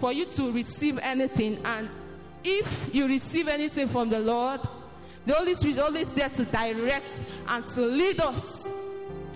for 0.00 0.12
you 0.12 0.26
to 0.26 0.52
receive 0.52 0.98
anything. 0.98 1.58
And 1.64 1.88
if 2.44 2.90
you 2.92 3.06
receive 3.06 3.48
anything 3.48 3.88
from 3.88 4.10
the 4.10 4.20
lord 4.20 4.60
the 5.24 5.32
holy 5.32 5.54
spirit 5.54 5.72
is 5.72 5.78
always 5.80 6.12
there 6.12 6.28
to 6.28 6.44
direct 6.44 7.24
and 7.48 7.66
to 7.66 7.80
lead 7.80 8.20
us 8.20 8.68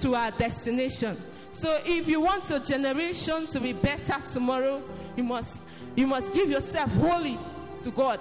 to 0.00 0.14
our 0.14 0.30
destination. 0.32 1.16
So 1.52 1.80
if 1.84 2.08
you 2.08 2.20
want 2.20 2.48
your 2.48 2.60
generation 2.60 3.46
to 3.48 3.60
be 3.60 3.72
better 3.72 4.16
tomorrow, 4.32 4.82
you 5.16 5.24
must 5.24 5.62
you 5.96 6.06
must 6.06 6.32
give 6.32 6.48
yourself 6.50 6.90
wholly 6.92 7.38
to 7.80 7.90
God. 7.90 8.20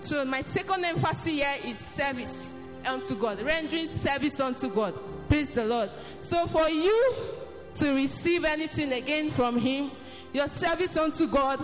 So 0.00 0.24
my 0.24 0.40
second 0.40 0.84
emphasis 0.84 1.26
here 1.26 1.54
is 1.64 1.78
service 1.78 2.54
unto 2.86 3.14
God, 3.14 3.40
rendering 3.42 3.86
service 3.86 4.40
unto 4.40 4.68
God. 4.68 4.98
Praise 5.28 5.52
the 5.52 5.64
Lord. 5.64 5.90
So 6.20 6.46
for 6.46 6.68
you 6.68 7.14
to 7.74 7.94
receive 7.94 8.44
anything 8.44 8.92
again 8.92 9.30
from 9.30 9.58
Him, 9.58 9.92
your 10.32 10.48
service 10.48 10.96
unto 10.96 11.26
God, 11.26 11.60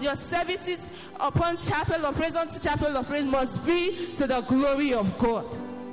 your 0.00 0.16
services 0.16 0.88
upon 1.18 1.56
chapel 1.58 2.06
of 2.06 2.14
praise 2.14 2.36
unto 2.36 2.58
chapel 2.58 2.96
of 2.96 3.06
praise 3.06 3.24
must 3.24 3.64
be 3.66 4.12
to 4.14 4.26
the 4.26 4.40
glory 4.42 4.94
of 4.94 5.16
God 5.18 5.46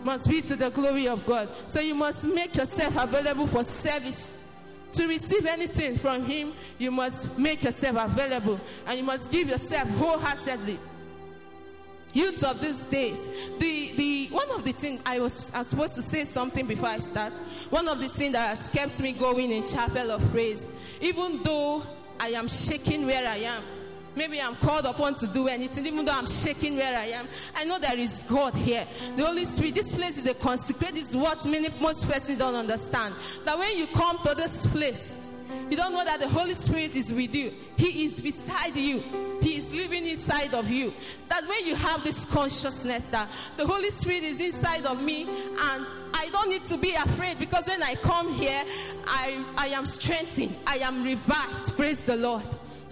must 0.05 0.29
be 0.29 0.41
to 0.41 0.55
the 0.55 0.69
glory 0.69 1.07
of 1.07 1.25
God. 1.25 1.49
So 1.67 1.79
you 1.79 1.95
must 1.95 2.25
make 2.27 2.55
yourself 2.55 2.95
available 2.97 3.47
for 3.47 3.63
service. 3.63 4.39
To 4.93 5.07
receive 5.07 5.47
anything 5.47 5.97
from 5.97 6.25
Him, 6.25 6.53
you 6.77 6.91
must 6.91 7.35
make 7.37 7.63
yourself 7.63 7.97
available 8.11 8.59
and 8.85 8.99
you 8.99 9.03
must 9.03 9.31
give 9.31 9.49
yourself 9.49 9.89
wholeheartedly. 9.89 10.77
Youths 12.13 12.43
of 12.43 12.61
these 12.61 12.85
days, 12.85 13.27
the, 13.57 13.91
the 13.95 14.27
one 14.27 14.51
of 14.51 14.63
the 14.63 14.71
things 14.71 15.01
I 15.03 15.19
was, 15.19 15.51
I 15.51 15.59
was 15.59 15.67
supposed 15.69 15.95
to 15.95 16.03
say 16.03 16.25
something 16.25 16.67
before 16.67 16.89
I 16.89 16.99
start. 16.99 17.33
One 17.71 17.87
of 17.87 17.99
the 17.99 18.07
things 18.07 18.33
that 18.33 18.55
has 18.55 18.69
kept 18.69 18.99
me 18.99 19.13
going 19.13 19.51
in 19.51 19.65
chapel 19.65 20.11
of 20.11 20.21
praise, 20.31 20.69
even 21.01 21.41
though 21.41 21.81
I 22.19 22.29
am 22.29 22.47
shaking 22.47 23.07
where 23.07 23.27
I 23.27 23.37
am, 23.37 23.63
Maybe 24.15 24.39
I'm 24.41 24.55
called 24.55 24.85
upon 24.85 25.15
to 25.15 25.27
do 25.27 25.47
anything, 25.47 25.85
even 25.85 26.05
though 26.05 26.13
I'm 26.13 26.27
shaking 26.27 26.75
where 26.75 26.97
I 26.97 27.05
am. 27.05 27.27
I 27.55 27.65
know 27.65 27.79
there 27.79 27.97
is 27.97 28.23
God 28.27 28.53
here. 28.55 28.85
The 29.15 29.25
Holy 29.25 29.45
Spirit, 29.45 29.75
this 29.75 29.91
place 29.91 30.17
is 30.17 30.25
a 30.25 30.33
consecrated, 30.33 30.97
is 30.97 31.15
what 31.15 31.45
many, 31.45 31.69
most 31.79 32.07
persons 32.07 32.37
don't 32.37 32.55
understand. 32.55 33.15
That 33.45 33.57
when 33.57 33.77
you 33.77 33.87
come 33.87 34.19
to 34.25 34.35
this 34.35 34.67
place, 34.67 35.21
you 35.69 35.77
don't 35.77 35.93
know 35.93 36.03
that 36.03 36.19
the 36.19 36.27
Holy 36.27 36.53
Spirit 36.53 36.95
is 36.95 37.11
with 37.11 37.33
you. 37.33 37.53
He 37.77 38.05
is 38.05 38.19
beside 38.19 38.75
you. 38.75 39.03
He 39.41 39.57
is 39.57 39.73
living 39.73 40.05
inside 40.05 40.53
of 40.53 40.69
you. 40.69 40.93
That 41.29 41.47
when 41.47 41.65
you 41.65 41.75
have 41.75 42.03
this 42.03 42.25
consciousness 42.25 43.09
that 43.09 43.27
the 43.57 43.65
Holy 43.65 43.89
Spirit 43.89 44.23
is 44.23 44.39
inside 44.39 44.85
of 44.85 45.01
me 45.01 45.23
and 45.23 45.87
I 46.13 46.29
don't 46.31 46.49
need 46.49 46.63
to 46.63 46.77
be 46.77 46.93
afraid 46.93 47.39
because 47.39 47.67
when 47.67 47.81
I 47.81 47.95
come 47.95 48.33
here, 48.33 48.63
I, 49.05 49.43
I 49.57 49.67
am 49.69 49.85
strengthened. 49.85 50.55
I 50.65 50.77
am 50.77 51.03
revived. 51.03 51.75
Praise 51.75 52.01
the 52.01 52.15
Lord. 52.15 52.43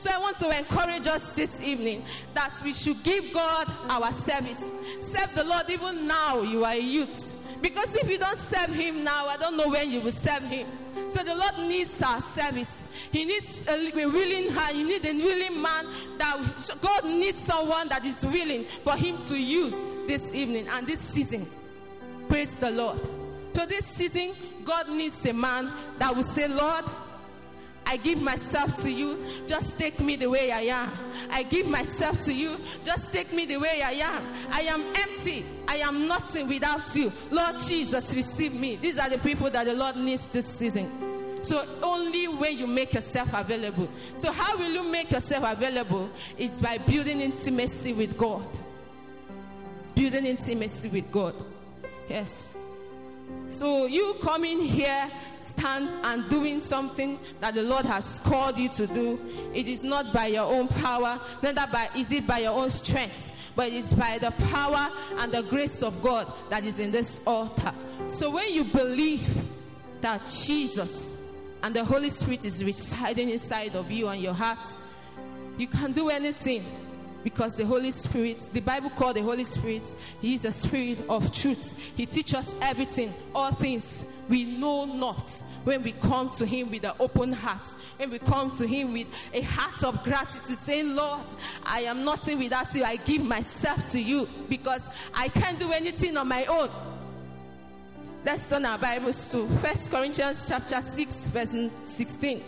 So 0.01 0.09
I 0.09 0.17
want 0.17 0.39
to 0.39 0.49
encourage 0.49 1.05
us 1.05 1.33
this 1.33 1.61
evening 1.61 2.03
that 2.33 2.59
we 2.63 2.73
should 2.73 3.03
give 3.03 3.31
God 3.31 3.71
our 3.87 4.11
service. 4.11 4.73
Serve 4.99 5.29
the 5.35 5.43
Lord 5.43 5.69
even 5.69 6.07
now 6.07 6.41
you 6.41 6.65
are 6.65 6.73
a 6.73 6.79
youth. 6.79 7.31
Because 7.61 7.93
if 7.93 8.09
you 8.09 8.17
don't 8.17 8.39
serve 8.39 8.73
him 8.73 9.03
now, 9.03 9.27
I 9.27 9.37
don't 9.37 9.55
know 9.55 9.67
when 9.69 9.91
you 9.91 10.01
will 10.01 10.11
serve 10.11 10.41
him. 10.41 10.65
So 11.07 11.23
the 11.23 11.35
Lord 11.35 11.55
needs 11.59 12.01
our 12.01 12.19
service. 12.19 12.83
He 13.11 13.25
needs 13.25 13.67
a, 13.67 13.91
willing 13.93 14.49
heart. 14.49 14.71
He 14.73 14.81
needs 14.81 15.05
a 15.05 15.13
willing 15.13 15.61
man. 15.61 15.85
That 16.17 16.71
God 16.81 17.05
needs 17.05 17.37
someone 17.37 17.87
that 17.89 18.03
is 18.03 18.25
willing 18.25 18.65
for 18.83 18.95
Him 18.95 19.19
to 19.27 19.37
use 19.37 19.97
this 20.07 20.33
evening 20.33 20.67
and 20.67 20.87
this 20.87 20.99
season. 20.99 21.47
Praise 22.27 22.57
the 22.57 22.71
Lord. 22.71 22.99
So 23.53 23.67
this 23.67 23.85
season, 23.85 24.31
God 24.63 24.89
needs 24.89 25.23
a 25.27 25.33
man 25.33 25.71
that 25.99 26.15
will 26.15 26.23
say, 26.23 26.47
Lord, 26.47 26.85
I 27.91 27.97
give 27.97 28.21
myself 28.21 28.81
to 28.83 28.89
you. 28.89 29.21
Just 29.45 29.77
take 29.77 29.99
me 29.99 30.15
the 30.15 30.29
way 30.29 30.49
I 30.49 30.61
am. 30.61 30.89
I 31.29 31.43
give 31.43 31.67
myself 31.67 32.21
to 32.21 32.33
you. 32.33 32.57
Just 32.85 33.11
take 33.11 33.33
me 33.33 33.45
the 33.45 33.57
way 33.57 33.81
I 33.81 33.91
am. 33.91 34.23
I 34.49 34.61
am 34.61 34.81
empty. 34.95 35.45
I 35.67 35.75
am 35.79 36.07
nothing 36.07 36.47
without 36.47 36.95
you. 36.95 37.11
Lord 37.31 37.57
Jesus, 37.59 38.15
receive 38.15 38.53
me. 38.53 38.77
These 38.77 38.97
are 38.97 39.09
the 39.09 39.17
people 39.17 39.49
that 39.49 39.65
the 39.65 39.73
Lord 39.73 39.97
needs 39.97 40.29
this 40.29 40.45
season. 40.45 40.89
So 41.41 41.67
only 41.83 42.29
when 42.29 42.57
you 42.57 42.65
make 42.65 42.93
yourself 42.93 43.27
available. 43.33 43.89
So 44.15 44.31
how 44.31 44.55
will 44.55 44.71
you 44.71 44.83
make 44.83 45.11
yourself 45.11 45.43
available? 45.45 46.09
Is 46.37 46.61
by 46.61 46.77
building 46.77 47.19
intimacy 47.19 47.91
with 47.91 48.17
God. 48.17 48.47
Building 49.95 50.27
intimacy 50.27 50.87
with 50.87 51.11
God. 51.11 51.35
Yes. 52.07 52.55
So 53.51 53.85
you 53.85 54.15
coming 54.21 54.61
here, 54.61 55.11
stand 55.41 55.93
and 56.03 56.27
doing 56.29 56.61
something 56.61 57.19
that 57.41 57.53
the 57.53 57.63
Lord 57.63 57.85
has 57.85 58.19
called 58.23 58.57
you 58.57 58.69
to 58.69 58.87
do. 58.87 59.19
It 59.53 59.67
is 59.67 59.83
not 59.83 60.13
by 60.13 60.27
your 60.27 60.45
own 60.45 60.69
power, 60.69 61.19
neither 61.43 61.67
by 61.71 61.89
is 61.95 62.11
it 62.11 62.25
by 62.25 62.39
your 62.39 62.53
own 62.53 62.69
strength, 62.69 63.29
but 63.55 63.69
it's 63.69 63.93
by 63.93 64.17
the 64.19 64.31
power 64.31 64.89
and 65.17 65.31
the 65.33 65.43
grace 65.43 65.83
of 65.83 66.01
God 66.01 66.31
that 66.49 66.63
is 66.63 66.79
in 66.79 66.91
this 66.91 67.19
altar. 67.27 67.73
So 68.07 68.29
when 68.29 68.53
you 68.53 68.63
believe 68.63 69.43
that 69.99 70.25
Jesus 70.45 71.17
and 71.61 71.75
the 71.75 71.83
Holy 71.83 72.09
Spirit 72.09 72.45
is 72.45 72.63
residing 72.63 73.29
inside 73.29 73.75
of 73.75 73.91
you 73.91 74.07
and 74.07 74.21
your 74.21 74.33
heart, 74.33 74.65
you 75.57 75.67
can 75.67 75.91
do 75.91 76.09
anything 76.09 76.65
because 77.23 77.55
the 77.55 77.65
Holy 77.65 77.91
Spirit, 77.91 78.49
the 78.53 78.59
Bible 78.59 78.89
called 78.91 79.15
the 79.15 79.21
Holy 79.21 79.43
Spirit, 79.43 79.93
He 80.21 80.35
is 80.35 80.41
the 80.41 80.51
Spirit 80.51 80.99
of 81.09 81.33
truth. 81.33 81.75
He 81.95 82.05
teaches 82.05 82.35
us 82.35 82.55
everything, 82.61 83.13
all 83.33 83.51
things 83.51 84.05
we 84.29 84.45
know 84.45 84.85
not 84.85 85.29
when 85.63 85.83
we 85.83 85.91
come 85.91 86.29
to 86.31 86.45
Him 86.45 86.71
with 86.71 86.83
an 86.83 86.93
open 86.99 87.33
heart, 87.33 87.67
when 87.97 88.09
we 88.09 88.19
come 88.19 88.49
to 88.51 88.67
Him 88.67 88.93
with 88.93 89.07
a 89.33 89.41
heart 89.41 89.83
of 89.83 90.03
gratitude, 90.03 90.57
saying, 90.57 90.95
Lord, 90.95 91.21
I 91.63 91.81
am 91.81 92.03
nothing 92.03 92.39
without 92.39 92.73
you. 92.73 92.83
I 92.83 92.95
give 92.97 93.23
myself 93.23 93.91
to 93.91 93.99
you 93.99 94.27
because 94.49 94.89
I 95.13 95.27
can't 95.27 95.59
do 95.59 95.71
anything 95.71 96.17
on 96.17 96.27
my 96.27 96.45
own. 96.45 96.69
Let's 98.23 98.47
turn 98.47 98.65
our 98.65 98.77
Bibles 98.77 99.27
to 99.29 99.47
First 99.59 99.89
Corinthians 99.89 100.45
chapter 100.47 100.79
6, 100.79 101.25
verse 101.27 101.55
16. 101.83 102.43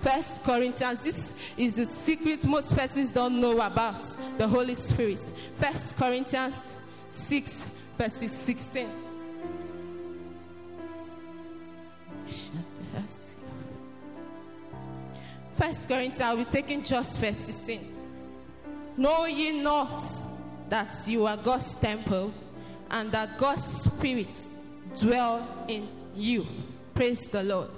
First 0.00 0.44
Corinthians, 0.44 1.02
this 1.02 1.34
is 1.56 1.76
the 1.76 1.86
secret 1.86 2.44
most 2.44 2.76
persons 2.76 3.12
don't 3.12 3.40
know 3.40 3.60
about 3.60 4.04
the 4.38 4.46
Holy 4.46 4.74
Spirit. 4.74 5.32
First 5.56 5.96
Corinthians 5.96 6.76
6, 7.08 7.64
verse 7.98 8.12
16. 8.12 8.88
First 15.58 15.88
Corinthians, 15.88 16.20
I'll 16.20 16.36
be 16.36 16.44
taking 16.44 16.84
just 16.84 17.18
verse 17.18 17.36
16. 17.36 17.94
Know 18.96 19.24
ye 19.26 19.60
not 19.60 20.04
that 20.68 20.92
you 21.08 21.26
are 21.26 21.36
God's 21.36 21.76
temple 21.76 22.32
and 22.90 23.10
that 23.10 23.36
God's 23.38 23.64
Spirit 23.82 24.48
dwell 24.94 25.64
in 25.66 25.88
you. 26.14 26.46
Praise 26.94 27.28
the 27.28 27.42
Lord. 27.42 27.70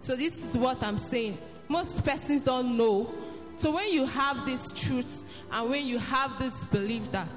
So 0.00 0.14
this 0.14 0.50
is 0.50 0.56
what 0.56 0.80
I'm 0.84 0.98
saying. 0.98 1.36
Most 1.68 2.04
persons 2.04 2.42
don't 2.42 2.76
know. 2.76 3.12
So 3.56 3.70
when 3.70 3.90
you 3.92 4.04
have 4.06 4.44
this 4.46 4.70
truth 4.72 5.24
and 5.50 5.70
when 5.70 5.86
you 5.86 5.98
have 5.98 6.38
this 6.38 6.64
belief 6.64 7.10
that 7.12 7.28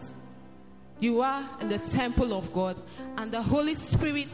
you 1.00 1.22
are 1.22 1.48
in 1.62 1.70
the 1.70 1.80
temple 1.80 2.34
of 2.34 2.52
God 2.52 2.76
and 3.18 3.32
the 3.32 3.42
Holy 3.42 3.74
Spirit 3.74 4.34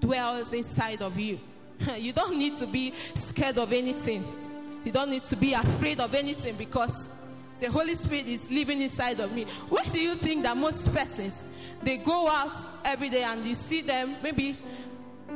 dwells 0.00 0.52
inside 0.52 1.02
of 1.02 1.18
you, 1.18 1.40
You 1.98 2.12
don't 2.12 2.36
need 2.36 2.56
to 2.56 2.66
be 2.66 2.92
scared 3.14 3.58
of 3.58 3.72
anything. 3.72 4.24
You 4.84 4.92
don't 4.92 5.10
need 5.10 5.24
to 5.24 5.36
be 5.36 5.54
afraid 5.54 6.00
of 6.00 6.14
anything 6.14 6.56
because 6.56 7.12
the 7.60 7.70
Holy 7.70 7.94
Spirit 7.94 8.26
is 8.26 8.50
living 8.50 8.82
inside 8.82 9.20
of 9.20 9.32
me. 9.32 9.44
Why 9.68 9.84
do 9.84 10.00
you 10.00 10.16
think 10.16 10.42
that 10.42 10.56
most 10.56 10.92
persons 10.92 11.46
they 11.82 11.96
go 11.96 12.28
out 12.28 12.52
every 12.84 13.08
day 13.08 13.22
and 13.22 13.44
you 13.46 13.54
see 13.54 13.80
them 13.80 14.16
maybe 14.22 14.56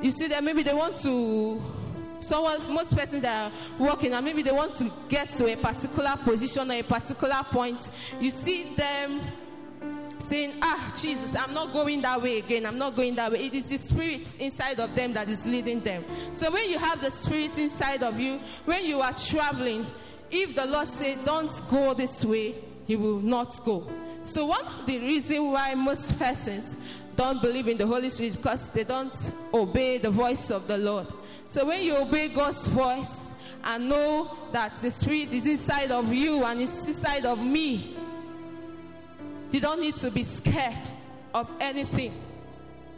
you 0.02 0.10
see 0.10 0.28
them 0.28 0.44
maybe 0.44 0.62
they 0.62 0.74
want 0.74 0.96
to 0.96 1.62
someone 2.20 2.72
most 2.72 2.96
persons 2.96 3.22
that 3.22 3.50
are 3.50 3.52
working 3.78 4.12
and 4.12 4.24
maybe 4.24 4.42
they 4.42 4.52
want 4.52 4.72
to 4.72 4.90
get 5.08 5.28
to 5.30 5.46
a 5.52 5.56
particular 5.56 6.14
position 6.24 6.70
or 6.70 6.74
a 6.74 6.82
particular 6.82 7.42
point 7.50 7.90
you 8.20 8.30
see 8.30 8.74
them 8.74 9.20
saying 10.18 10.54
ah 10.60 10.92
jesus 11.00 11.34
i'm 11.36 11.54
not 11.54 11.72
going 11.72 12.02
that 12.02 12.20
way 12.20 12.38
again. 12.38 12.66
I'm 12.66 12.78
not 12.78 12.96
going 12.96 13.14
that 13.16 13.32
way. 13.32 13.46
It 13.46 13.54
is 13.54 13.66
the 13.66 13.78
spirit 13.78 14.38
inside 14.40 14.80
of 14.80 14.94
them 14.94 15.12
that 15.12 15.28
is 15.28 15.46
leading 15.46 15.80
them. 15.80 16.04
So 16.32 16.50
when 16.50 16.68
you 16.68 16.78
have 16.78 17.00
the 17.00 17.10
spirit 17.10 17.56
inside 17.58 18.02
of 18.02 18.18
you 18.18 18.40
when 18.64 18.84
you 18.84 19.00
are 19.00 19.12
traveling 19.12 19.86
if 20.30 20.54
the 20.54 20.66
lord 20.66 20.88
say 20.88 21.16
don't 21.24 21.62
go 21.68 21.94
this 21.94 22.24
way 22.24 22.54
you 22.86 22.98
will 22.98 23.20
not 23.20 23.62
go. 23.64 23.86
So 24.22 24.46
one 24.46 24.64
of 24.64 24.86
the 24.86 24.98
reasons 24.98 25.40
why 25.40 25.74
most 25.74 26.18
persons 26.18 26.74
don't 27.16 27.40
believe 27.40 27.68
in 27.68 27.76
the 27.76 27.86
holy 27.86 28.10
spirit 28.10 28.36
because 28.36 28.70
they 28.70 28.84
don't 28.84 29.32
obey 29.52 29.98
the 29.98 30.10
voice 30.10 30.50
of 30.50 30.66
the 30.68 30.78
lord 30.78 31.06
so 31.48 31.64
when 31.64 31.82
you 31.82 31.96
obey 31.96 32.28
God's 32.28 32.66
voice 32.66 33.32
and 33.64 33.88
know 33.88 34.36
that 34.52 34.78
the 34.82 34.90
Spirit 34.90 35.32
is 35.32 35.46
inside 35.46 35.90
of 35.90 36.12
you 36.12 36.44
and 36.44 36.60
is 36.60 36.86
inside 36.86 37.24
of 37.24 37.42
me, 37.42 37.96
you 39.50 39.58
don't 39.58 39.80
need 39.80 39.96
to 39.96 40.10
be 40.10 40.24
scared 40.24 40.90
of 41.32 41.50
anything 41.58 42.12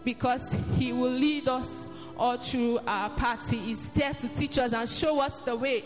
because 0.02 0.56
He 0.76 0.92
will 0.92 1.12
lead 1.12 1.48
us 1.48 1.88
all 2.18 2.38
through 2.38 2.80
our 2.88 3.10
path. 3.10 3.48
He 3.48 3.70
is 3.70 3.88
there 3.90 4.14
to 4.14 4.28
teach 4.28 4.58
us 4.58 4.72
and 4.72 4.88
show 4.88 5.20
us 5.20 5.40
the 5.42 5.54
way. 5.54 5.84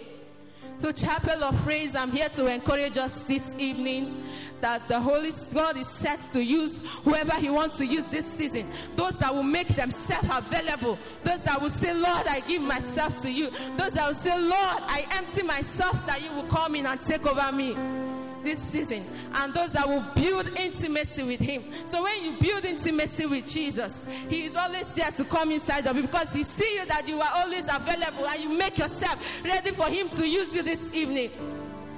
So, 0.78 0.92
Chapel 0.92 1.44
of 1.44 1.56
Praise, 1.62 1.94
I'm 1.94 2.10
here 2.10 2.28
to 2.30 2.46
encourage 2.46 2.98
us 2.98 3.22
this 3.24 3.54
evening 3.58 4.22
that 4.60 4.86
the 4.88 5.00
Holy 5.00 5.30
God 5.52 5.76
is 5.76 5.88
set 5.88 6.20
to 6.32 6.44
use 6.44 6.80
whoever 7.04 7.32
He 7.36 7.48
wants 7.48 7.78
to 7.78 7.86
use 7.86 8.06
this 8.06 8.26
season. 8.26 8.68
Those 8.96 9.16
that 9.18 9.34
will 9.34 9.42
make 9.44 9.68
themselves 9.68 10.28
available. 10.30 10.98
Those 11.22 11.40
that 11.42 11.62
will 11.62 11.70
say, 11.70 11.94
Lord, 11.94 12.26
I 12.26 12.40
give 12.40 12.60
myself 12.62 13.16
to 13.22 13.30
you. 13.30 13.50
Those 13.76 13.92
that 13.92 14.08
will 14.08 14.14
say, 14.14 14.38
Lord, 14.38 14.52
I 14.52 15.06
empty 15.12 15.42
myself 15.42 16.04
that 16.06 16.22
you 16.22 16.30
will 16.32 16.48
come 16.48 16.74
in 16.74 16.86
and 16.86 17.00
take 17.00 17.26
over 17.26 17.52
me 17.52 18.03
this 18.44 18.58
season 18.58 19.04
and 19.34 19.54
those 19.54 19.72
that 19.72 19.88
will 19.88 20.04
build 20.14 20.46
intimacy 20.58 21.22
with 21.22 21.40
him. 21.40 21.64
So 21.86 22.02
when 22.02 22.24
you 22.24 22.36
build 22.40 22.64
intimacy 22.64 23.26
with 23.26 23.46
jesus 23.46 24.06
he 24.28 24.44
is 24.44 24.56
always 24.56 24.86
there 24.92 25.10
to 25.10 25.24
come 25.24 25.50
inside 25.50 25.86
of 25.86 25.96
you 25.96 26.02
because 26.02 26.32
he 26.32 26.42
see 26.42 26.74
you 26.76 26.86
that 26.86 27.08
you 27.08 27.20
are 27.20 27.30
always 27.36 27.64
available 27.64 28.26
and 28.26 28.42
you 28.42 28.50
make 28.50 28.78
yourself 28.78 29.20
ready 29.44 29.70
for 29.70 29.88
him 29.88 30.08
to 30.10 30.26
use 30.26 30.54
you 30.54 30.62
this 30.62 30.92
evening. 30.92 31.30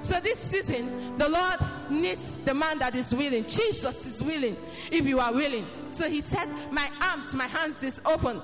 So 0.03 0.21
this 0.21 0.39
season 0.39 1.19
the 1.19 1.29
lord 1.29 1.59
needs 1.91 2.39
the 2.39 2.55
man 2.55 2.79
that 2.79 2.95
is 2.95 3.15
willing. 3.15 3.47
Jesus 3.47 4.07
is 4.07 4.23
willing 4.23 4.57
if 4.91 5.05
you 5.07 5.19
are 5.21 5.33
willing. 5.33 5.67
So 5.91 6.09
he 6.09 6.21
said 6.21 6.49
my 6.71 6.89
arms 7.03 7.35
my 7.35 7.47
hands 7.47 7.83
is 7.83 8.01
open 8.05 8.41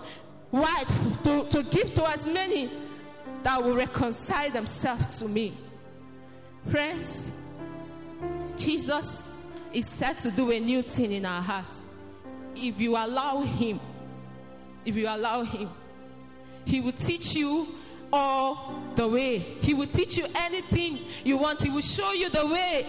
wide 0.50 0.86
to, 1.24 1.44
to 1.48 1.62
give 1.64 1.94
to 1.94 2.08
as 2.10 2.26
many 2.28 2.70
that 3.42 3.62
will 3.62 3.74
reconcile 3.74 4.50
themselves 4.50 5.18
to 5.18 5.28
me. 5.28 5.56
Friends 6.70 7.30
Jesus 8.64 9.32
is 9.72 9.86
set 9.86 10.18
to 10.20 10.30
do 10.30 10.52
a 10.52 10.60
new 10.60 10.82
thing 10.82 11.12
in 11.12 11.24
our 11.24 11.42
hearts. 11.42 11.82
If 12.54 12.80
you 12.80 12.96
allow 12.96 13.40
Him, 13.40 13.80
if 14.84 14.94
you 14.94 15.08
allow 15.08 15.42
Him, 15.42 15.68
He 16.64 16.80
will 16.80 16.92
teach 16.92 17.34
you 17.34 17.66
all 18.12 18.82
the 18.94 19.08
way. 19.08 19.38
He 19.38 19.74
will 19.74 19.88
teach 19.88 20.16
you 20.16 20.26
anything 20.36 21.00
you 21.24 21.38
want. 21.38 21.60
He 21.60 21.70
will 21.70 21.80
show 21.80 22.12
you 22.12 22.28
the 22.28 22.46
way. 22.46 22.86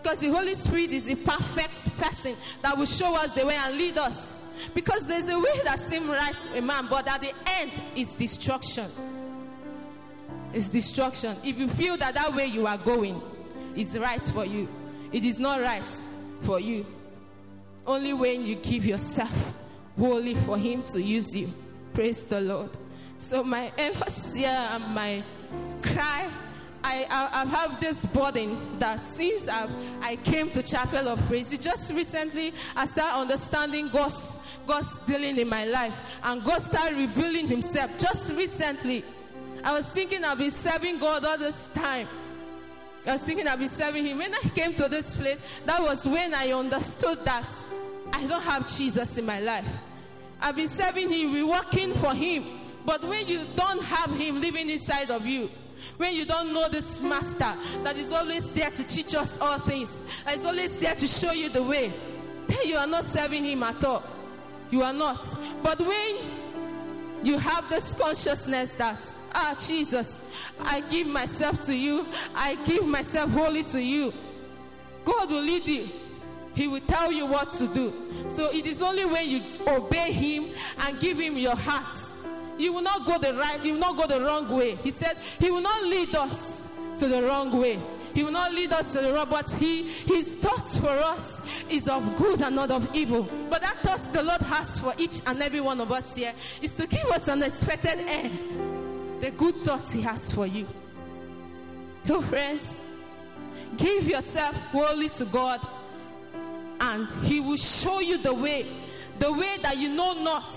Because 0.00 0.20
the 0.20 0.28
Holy 0.28 0.54
Spirit 0.54 0.92
is 0.92 1.06
the 1.06 1.16
perfect 1.16 1.96
person 1.98 2.36
that 2.62 2.78
will 2.78 2.86
show 2.86 3.16
us 3.16 3.32
the 3.34 3.44
way 3.44 3.56
and 3.56 3.76
lead 3.76 3.98
us. 3.98 4.42
Because 4.74 5.08
there's 5.08 5.28
a 5.28 5.38
way 5.38 5.60
that 5.64 5.80
seems 5.80 6.06
right 6.06 6.36
to 6.36 6.58
a 6.58 6.62
man, 6.62 6.86
but 6.88 7.08
at 7.08 7.20
the 7.20 7.32
end, 7.46 7.72
it's 7.96 8.14
destruction. 8.14 8.88
It's 10.52 10.68
destruction. 10.68 11.36
If 11.42 11.58
you 11.58 11.66
feel 11.66 11.96
that 11.96 12.14
that 12.14 12.32
way 12.32 12.46
you 12.46 12.66
are 12.66 12.78
going, 12.78 13.20
is 13.76 13.98
right 13.98 14.22
for 14.22 14.44
you. 14.44 14.68
It 15.12 15.24
is 15.24 15.40
not 15.40 15.60
right 15.60 16.02
for 16.42 16.60
you. 16.60 16.86
Only 17.86 18.12
when 18.12 18.44
you 18.44 18.56
give 18.56 18.84
yourself 18.84 19.32
wholly 19.98 20.34
for 20.34 20.58
Him 20.58 20.82
to 20.84 21.00
use 21.00 21.34
you. 21.34 21.52
Praise 21.94 22.26
the 22.26 22.40
Lord. 22.40 22.70
So, 23.18 23.42
my 23.42 23.72
emphasis 23.78 24.34
here 24.36 24.68
and 24.72 24.94
my 24.94 25.22
cry 25.82 26.30
I, 26.82 27.06
I, 27.10 27.42
I, 27.42 27.46
have 27.46 27.80
this 27.80 28.06
burden 28.06 28.78
that 28.78 29.04
since 29.04 29.48
I've, 29.48 29.70
I 30.00 30.16
came 30.16 30.50
to 30.50 30.62
Chapel 30.62 31.08
of 31.08 31.18
Praise, 31.26 31.56
just 31.58 31.92
recently 31.92 32.54
I 32.76 32.86
started 32.86 33.20
understanding 33.20 33.88
God's, 33.88 34.38
God's 34.66 34.98
dealing 35.00 35.38
in 35.38 35.48
my 35.48 35.64
life 35.64 35.92
and 36.22 36.42
God 36.44 36.62
started 36.62 36.96
revealing 36.96 37.48
Himself. 37.48 37.90
Just 37.98 38.32
recently, 38.32 39.04
I 39.64 39.72
was 39.72 39.88
thinking 39.88 40.24
I've 40.24 40.38
been 40.38 40.50
serving 40.50 40.98
God 40.98 41.24
all 41.24 41.36
this 41.36 41.68
time. 41.74 42.06
I 43.08 43.12
was 43.14 43.22
thinking 43.22 43.48
I've 43.48 43.58
been 43.58 43.70
serving 43.70 44.04
him. 44.04 44.18
When 44.18 44.34
I 44.34 44.40
came 44.54 44.74
to 44.74 44.88
this 44.88 45.16
place, 45.16 45.40
that 45.64 45.80
was 45.82 46.06
when 46.06 46.34
I 46.34 46.52
understood 46.52 47.24
that 47.24 47.48
I 48.12 48.26
don't 48.26 48.42
have 48.42 48.70
Jesus 48.70 49.16
in 49.16 49.24
my 49.24 49.40
life. 49.40 49.66
I've 50.40 50.56
been 50.56 50.68
serving 50.68 51.10
him, 51.10 51.32
we're 51.32 51.46
working 51.46 51.94
for 51.94 52.14
him. 52.14 52.44
But 52.84 53.02
when 53.04 53.26
you 53.26 53.46
don't 53.56 53.82
have 53.82 54.10
him 54.10 54.40
living 54.40 54.68
inside 54.68 55.10
of 55.10 55.26
you, 55.26 55.50
when 55.96 56.14
you 56.14 56.26
don't 56.26 56.52
know 56.52 56.68
this 56.68 57.00
master 57.00 57.54
that 57.82 57.96
is 57.96 58.12
always 58.12 58.50
there 58.50 58.70
to 58.70 58.84
teach 58.84 59.14
us 59.14 59.38
all 59.38 59.58
things, 59.60 60.02
that 60.24 60.36
is 60.36 60.44
always 60.44 60.76
there 60.76 60.94
to 60.94 61.06
show 61.06 61.32
you 61.32 61.48
the 61.48 61.62
way, 61.62 61.92
then 62.46 62.58
you 62.64 62.76
are 62.76 62.86
not 62.86 63.04
serving 63.04 63.44
him 63.44 63.62
at 63.62 63.82
all. 63.84 64.02
You 64.70 64.82
are 64.82 64.92
not. 64.92 65.26
But 65.62 65.80
when 65.80 66.16
you 67.22 67.38
have 67.38 67.68
this 67.70 67.94
consciousness 67.94 68.74
that 68.76 69.00
Ah, 69.32 69.56
Jesus, 69.58 70.20
I 70.60 70.80
give 70.80 71.06
myself 71.06 71.64
to 71.66 71.74
you. 71.74 72.06
I 72.34 72.54
give 72.64 72.86
myself 72.86 73.30
wholly 73.30 73.64
to 73.64 73.82
you. 73.82 74.12
God 75.04 75.30
will 75.30 75.42
lead 75.42 75.66
you. 75.66 75.88
He 76.54 76.66
will 76.66 76.80
tell 76.80 77.12
you 77.12 77.24
what 77.26 77.52
to 77.52 77.68
do. 77.68 77.92
So 78.28 78.50
it 78.50 78.66
is 78.66 78.82
only 78.82 79.04
when 79.04 79.28
you 79.28 79.42
obey 79.66 80.12
Him 80.12 80.50
and 80.78 80.98
give 80.98 81.18
Him 81.18 81.38
your 81.38 81.54
heart. 81.54 81.96
You 82.58 82.72
will 82.72 82.82
not 82.82 83.06
go 83.06 83.18
the 83.18 83.34
right, 83.34 83.64
you 83.64 83.74
will 83.74 83.80
not 83.80 83.96
go 83.96 84.06
the 84.06 84.20
wrong 84.24 84.48
way. 84.48 84.74
He 84.82 84.90
said, 84.90 85.16
He 85.38 85.50
will 85.50 85.60
not 85.60 85.82
lead 85.84 86.14
us 86.16 86.66
to 86.98 87.06
the 87.06 87.22
wrong 87.22 87.56
way. 87.56 87.78
He 88.12 88.24
will 88.24 88.32
not 88.32 88.52
lead 88.52 88.72
us 88.72 88.92
to 88.94 89.00
the 89.00 89.12
wrong, 89.12 89.28
but 89.30 89.48
he, 89.52 89.84
His 89.84 90.36
thoughts 90.36 90.78
for 90.78 90.88
us 90.88 91.42
is 91.70 91.86
of 91.86 92.16
good 92.16 92.42
and 92.42 92.56
not 92.56 92.72
of 92.72 92.88
evil. 92.92 93.28
But 93.48 93.62
that 93.62 93.76
thoughts 93.78 94.08
the 94.08 94.24
Lord 94.24 94.40
has 94.40 94.80
for 94.80 94.92
each 94.98 95.20
and 95.26 95.40
every 95.40 95.60
one 95.60 95.80
of 95.80 95.92
us 95.92 96.16
here 96.16 96.32
is 96.60 96.74
to 96.74 96.88
give 96.88 97.06
us 97.06 97.28
an 97.28 97.44
expected 97.44 98.00
end 98.00 98.77
the 99.20 99.30
good 99.32 99.56
thoughts 99.56 99.92
He 99.92 100.00
has 100.02 100.32
for 100.32 100.46
you. 100.46 100.66
Your 102.04 102.22
friends, 102.22 102.80
give 103.76 104.04
yourself 104.04 104.54
wholly 104.72 105.08
to 105.10 105.24
God, 105.26 105.60
and 106.80 107.10
He 107.24 107.40
will 107.40 107.56
show 107.56 108.00
you 108.00 108.18
the 108.18 108.32
way, 108.32 108.66
the 109.18 109.32
way 109.32 109.56
that 109.62 109.76
you 109.76 109.88
know 109.88 110.12
not, 110.22 110.54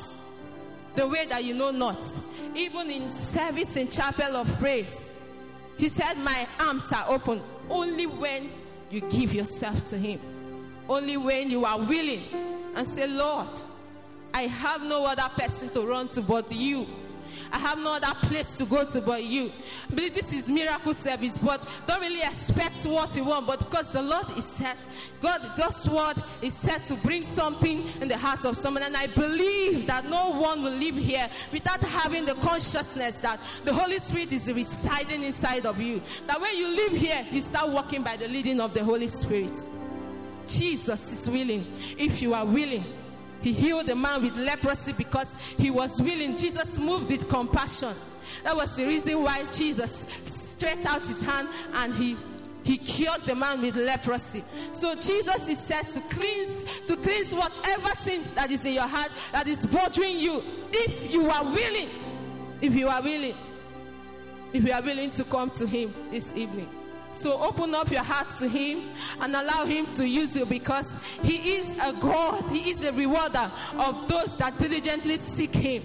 the 0.96 1.08
way 1.08 1.26
that 1.26 1.44
you 1.44 1.54
know 1.54 1.72
not. 1.72 2.02
Even 2.56 2.90
in 2.90 3.10
service 3.10 3.78
in 3.78 3.90
chapel 3.90 4.36
of 4.36 4.48
praise, 4.60 5.14
He 5.78 5.90
said, 5.90 6.18
My 6.18 6.48
arms 6.60 6.92
are 6.92 7.06
open 7.08 7.42
only 7.70 8.06
when 8.06 8.50
you 8.90 9.02
give 9.02 9.34
yourself 9.34 9.84
to 9.86 9.98
Him, 9.98 10.20
only 10.88 11.18
when 11.18 11.50
you 11.50 11.66
are 11.66 11.80
willing 11.80 12.24
and 12.76 12.88
say, 12.88 13.08
Lord, 13.08 13.48
I 14.34 14.44
have 14.44 14.84
no 14.84 15.06
other 15.06 15.30
person 15.36 15.70
to 15.72 15.82
run 15.82 16.08
to 16.10 16.22
but 16.22 16.52
you. 16.52 16.88
I 17.52 17.60
have 17.60 17.80
no 17.80 17.94
other 17.94 18.14
place 18.28 18.58
to 18.58 18.66
go 18.66 18.86
to 18.86 19.02
but 19.02 19.24
you. 19.24 19.52
Believe 19.90 20.14
this 20.14 20.34
is 20.34 20.50
miracle 20.50 20.94
service, 20.94 21.38
but 21.38 21.62
don't 21.88 22.02
really 22.02 22.22
expect 22.22 22.86
what 22.86 23.16
you 23.16 23.24
want. 23.24 23.48
But 23.48 23.60
because 23.60 23.90
the 23.90 24.02
Lord 24.02 24.26
is 24.38 24.46
set, 24.46 24.78
God, 25.22 25.42
God's 25.56 25.88
word 25.90 26.24
is 26.42 26.54
set 26.54 26.86
to 26.86 26.96
bring 26.96 27.24
something 27.24 27.88
in 28.02 28.08
the 28.08 28.18
heart 28.18 28.46
of 28.46 28.58
someone. 28.58 28.84
And 28.84 28.96
I 28.96 29.08
believe 29.08 29.88
that 29.88 30.06
no 30.06 30.32
one 30.32 30.64
will 30.64 30.74
live 30.74 30.96
here 30.96 31.30
without 31.52 31.82
having 31.82 32.26
the 32.26 32.36
consciousness 32.36 33.20
that 33.20 33.40
the 33.64 33.74
Holy 33.74 34.00
Spirit 34.00 34.32
is 34.32 34.52
residing 34.52 35.24
inside 35.24 35.66
of 35.66 35.80
you. 35.82 36.02
That 36.28 36.40
when 36.40 36.56
you 36.58 36.68
live 36.68 36.94
here, 36.94 37.26
you 37.32 37.42
start 37.42 37.70
walking 37.70 38.04
by 38.04 38.18
the 38.18 38.28
leading 38.28 38.60
of 38.60 38.74
the 38.74 38.84
Holy 38.84 39.08
Spirit. 39.08 39.58
Jesus 40.48 41.12
is 41.12 41.30
willing. 41.30 41.66
If 41.98 42.22
you 42.22 42.34
are 42.34 42.46
willing, 42.46 42.84
he 43.42 43.54
healed 43.54 43.88
the 43.88 43.96
man 43.96 44.22
with 44.22 44.36
leprosy 44.36 44.94
because 44.94 45.36
he 45.58 45.72
was 45.72 46.02
willing. 46.02 46.38
Jesus 46.38 46.78
moved 46.78 47.10
with 47.10 47.28
compassion. 47.28 47.96
That 48.44 48.56
was 48.56 48.76
the 48.76 48.86
reason 48.86 49.24
why 49.24 49.44
Jesus 49.52 50.06
stretched 50.26 50.86
out 50.86 51.06
his 51.06 51.20
hand 51.22 51.50
and 51.74 51.94
he 51.96 52.18
he 52.64 52.78
cured 52.78 53.22
the 53.22 53.34
man 53.34 53.62
with 53.62 53.76
leprosy. 53.76 54.44
So 54.72 54.94
Jesus 54.94 55.50
is 55.50 55.58
said 55.58 55.88
to 55.90 56.02
cleanse, 56.02 56.64
to 56.86 56.96
cleanse 56.96 57.34
whatever 57.34 57.90
thing 58.02 58.24
that 58.36 58.52
is 58.52 58.64
in 58.66 58.74
your 58.74 58.88
heart 58.88 59.10
that 59.32 59.48
is 59.48 59.66
bothering 59.66 60.20
you. 60.20 60.44
If 60.72 61.12
you 61.12 61.30
are 61.30 61.44
willing, 61.44 61.90
if 62.62 62.76
you 62.76 62.88
are 62.88 63.02
willing, 63.02 63.36
if 64.54 64.64
you 64.64 64.72
are 64.72 64.82
willing 64.82 65.10
to 65.12 65.24
come 65.24 65.50
to 65.52 65.66
Him 65.66 65.94
this 66.12 66.34
evening. 66.34 66.70
So 67.14 67.40
open 67.42 67.76
up 67.76 67.92
your 67.92 68.04
heart 68.04 68.28
to 68.40 68.48
Him 68.48 68.90
and 69.20 69.36
allow 69.36 69.66
Him 69.66 69.88
to 69.98 70.08
use 70.08 70.36
you 70.36 70.46
because 70.46 70.96
He 71.24 71.56
is 71.56 71.72
a 71.82 71.94
God. 71.94 72.50
He 72.50 72.72
is 72.72 72.84
a 72.84 72.92
rewarder 72.92 73.52
of 73.78 74.08
those 74.08 74.38
that 74.38 74.58
diligently 74.58 75.18
seek 75.18 75.54
Him. 75.54 75.84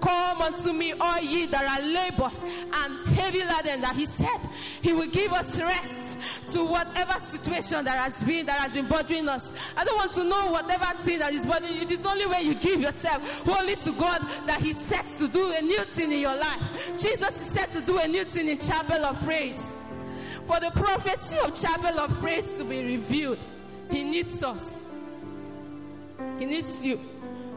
Come 0.00 0.42
unto 0.42 0.72
me, 0.72 0.92
all 0.92 1.20
ye 1.20 1.46
that 1.46 1.80
are 1.80 1.84
labor 1.84 2.30
and 2.72 3.08
heavy 3.16 3.40
laden, 3.40 3.80
that 3.80 3.96
He 3.96 4.06
said 4.06 4.40
He 4.82 4.92
will 4.92 5.08
give 5.08 5.32
us 5.32 5.58
rest 5.58 6.18
to 6.48 6.64
whatever 6.64 7.14
situation 7.20 7.84
that 7.84 7.98
has 7.98 8.22
been 8.22 8.46
that 8.46 8.58
has 8.60 8.72
been 8.72 8.86
bothering 8.86 9.28
us. 9.28 9.52
I 9.76 9.84
don't 9.84 9.96
want 9.96 10.12
to 10.14 10.24
know 10.24 10.50
whatever 10.50 10.84
thing 10.98 11.18
that 11.20 11.32
is 11.32 11.44
bothering 11.44 11.74
you. 11.74 11.80
It 11.82 11.90
is 11.90 12.04
only 12.06 12.26
when 12.26 12.44
you 12.44 12.54
give 12.54 12.80
yourself 12.80 13.22
wholly 13.40 13.76
to 13.76 13.92
God 13.92 14.20
that 14.46 14.60
He 14.60 14.72
sets 14.72 15.18
to 15.18 15.28
do 15.28 15.50
a 15.52 15.60
new 15.60 15.80
thing 15.84 16.12
in 16.12 16.20
your 16.20 16.36
life. 16.36 16.60
Jesus 16.98 17.40
is 17.40 17.50
set 17.50 17.70
to 17.70 17.80
do 17.80 17.98
a 17.98 18.06
new 18.06 18.24
thing 18.24 18.48
in 18.48 18.58
Chapel 18.58 19.04
of 19.04 19.20
Praise. 19.24 19.80
For 20.46 20.60
the 20.60 20.70
prophecy 20.70 21.36
of 21.38 21.60
Chapel 21.60 21.98
of 21.98 22.10
Praise 22.20 22.52
to 22.52 22.64
be 22.64 22.84
revealed, 22.84 23.38
He 23.90 24.04
needs 24.04 24.42
us. 24.42 24.86
He 26.38 26.44
needs 26.46 26.84
you. 26.84 27.00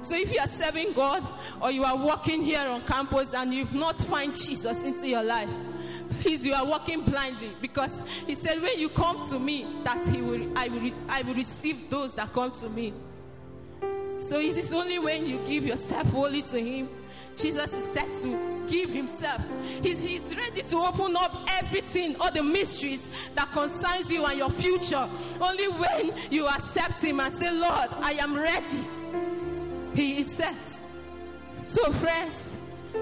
So 0.01 0.15
if 0.15 0.31
you 0.33 0.39
are 0.39 0.47
serving 0.47 0.93
God 0.93 1.25
or 1.61 1.71
you 1.71 1.83
are 1.83 1.95
walking 1.95 2.41
here 2.41 2.65
on 2.65 2.81
campus 2.83 3.33
and 3.33 3.53
you've 3.53 3.73
not 3.73 3.99
found 3.99 4.33
Jesus 4.33 4.85
into 4.85 5.07
your 5.07 5.23
life, 5.23 5.49
please 6.21 6.45
you 6.45 6.53
are 6.53 6.65
walking 6.65 7.01
blindly 7.01 7.51
because 7.61 8.01
he 8.25 8.33
said 8.33 8.61
when 8.61 8.79
you 8.79 8.89
come 8.89 9.29
to 9.29 9.37
me 9.37 9.67
that 9.83 10.01
he 10.07 10.21
will 10.21 10.57
I 10.57 10.69
will 10.69 10.91
I 11.09 11.21
will 11.23 11.35
receive 11.35 11.89
those 11.89 12.15
that 12.15 12.31
come 12.31 12.51
to 12.53 12.69
me. 12.69 12.93
So 14.19 14.39
it 14.39 14.55
is 14.55 14.73
only 14.73 14.99
when 14.99 15.25
you 15.25 15.39
give 15.45 15.65
yourself 15.65 16.07
wholly 16.07 16.41
to 16.43 16.61
him 16.61 16.89
Jesus 17.41 17.71
is 17.73 17.91
set 17.93 18.07
to 18.21 18.65
give 18.67 18.89
himself. 18.89 19.41
He's, 19.81 19.99
he's 19.99 20.35
ready 20.35 20.61
to 20.63 20.77
open 20.77 21.15
up 21.15 21.35
everything, 21.49 22.15
all 22.19 22.31
the 22.31 22.43
mysteries 22.43 23.07
that 23.35 23.51
concerns 23.51 24.11
you 24.11 24.25
and 24.25 24.37
your 24.37 24.49
future. 24.49 25.07
Only 25.39 25.67
when 25.67 26.13
you 26.29 26.47
accept 26.47 27.01
him 27.01 27.19
and 27.19 27.33
say, 27.33 27.51
Lord, 27.51 27.89
I 28.01 28.13
am 28.13 28.37
ready. 28.37 28.85
He 29.95 30.19
is 30.19 30.31
set. 30.31 30.55
So, 31.67 31.91
friends, 31.93 32.57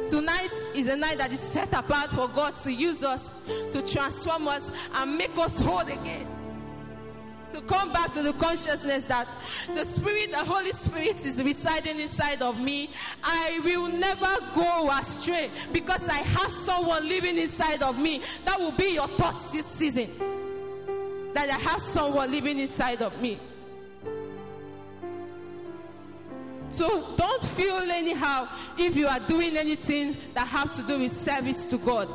tonight 0.09 0.51
is 0.75 0.87
a 0.87 0.95
night 0.95 1.17
that 1.17 1.31
is 1.31 1.39
set 1.39 1.73
apart 1.73 2.11
for 2.11 2.27
God 2.27 2.55
to 2.57 2.71
use 2.71 3.03
us, 3.03 3.37
to 3.73 3.81
transform 3.81 4.47
us, 4.47 4.69
and 4.93 5.17
make 5.17 5.35
us 5.37 5.59
whole 5.59 5.79
again. 5.79 6.27
To 7.57 7.63
come 7.63 7.91
back 7.91 8.13
to 8.13 8.21
the 8.21 8.33
consciousness 8.33 9.05
that 9.05 9.27
the 9.73 9.83
Spirit, 9.83 10.29
the 10.29 10.45
Holy 10.45 10.71
Spirit, 10.73 11.25
is 11.25 11.41
residing 11.41 11.99
inside 11.99 12.43
of 12.43 12.59
me. 12.59 12.91
I 13.23 13.59
will 13.63 13.87
never 13.87 14.37
go 14.53 14.91
astray 14.91 15.49
because 15.73 16.07
I 16.07 16.17
have 16.17 16.51
someone 16.51 17.09
living 17.09 17.35
inside 17.39 17.81
of 17.81 17.97
me. 17.97 18.21
That 18.45 18.59
will 18.59 18.73
be 18.73 18.93
your 18.93 19.07
thoughts 19.07 19.45
this 19.45 19.65
season. 19.65 20.07
That 21.33 21.49
I 21.49 21.57
have 21.57 21.81
someone 21.81 22.29
living 22.29 22.59
inside 22.59 23.01
of 23.01 23.19
me. 23.19 23.39
So 26.69 27.15
don't 27.15 27.43
feel 27.43 27.89
anyhow 27.89 28.49
if 28.77 28.95
you 28.95 29.07
are 29.07 29.19
doing 29.21 29.57
anything 29.57 30.15
that 30.35 30.45
has 30.45 30.75
to 30.75 30.83
do 30.83 30.99
with 30.99 31.11
service 31.11 31.65
to 31.65 31.79
God. 31.79 32.07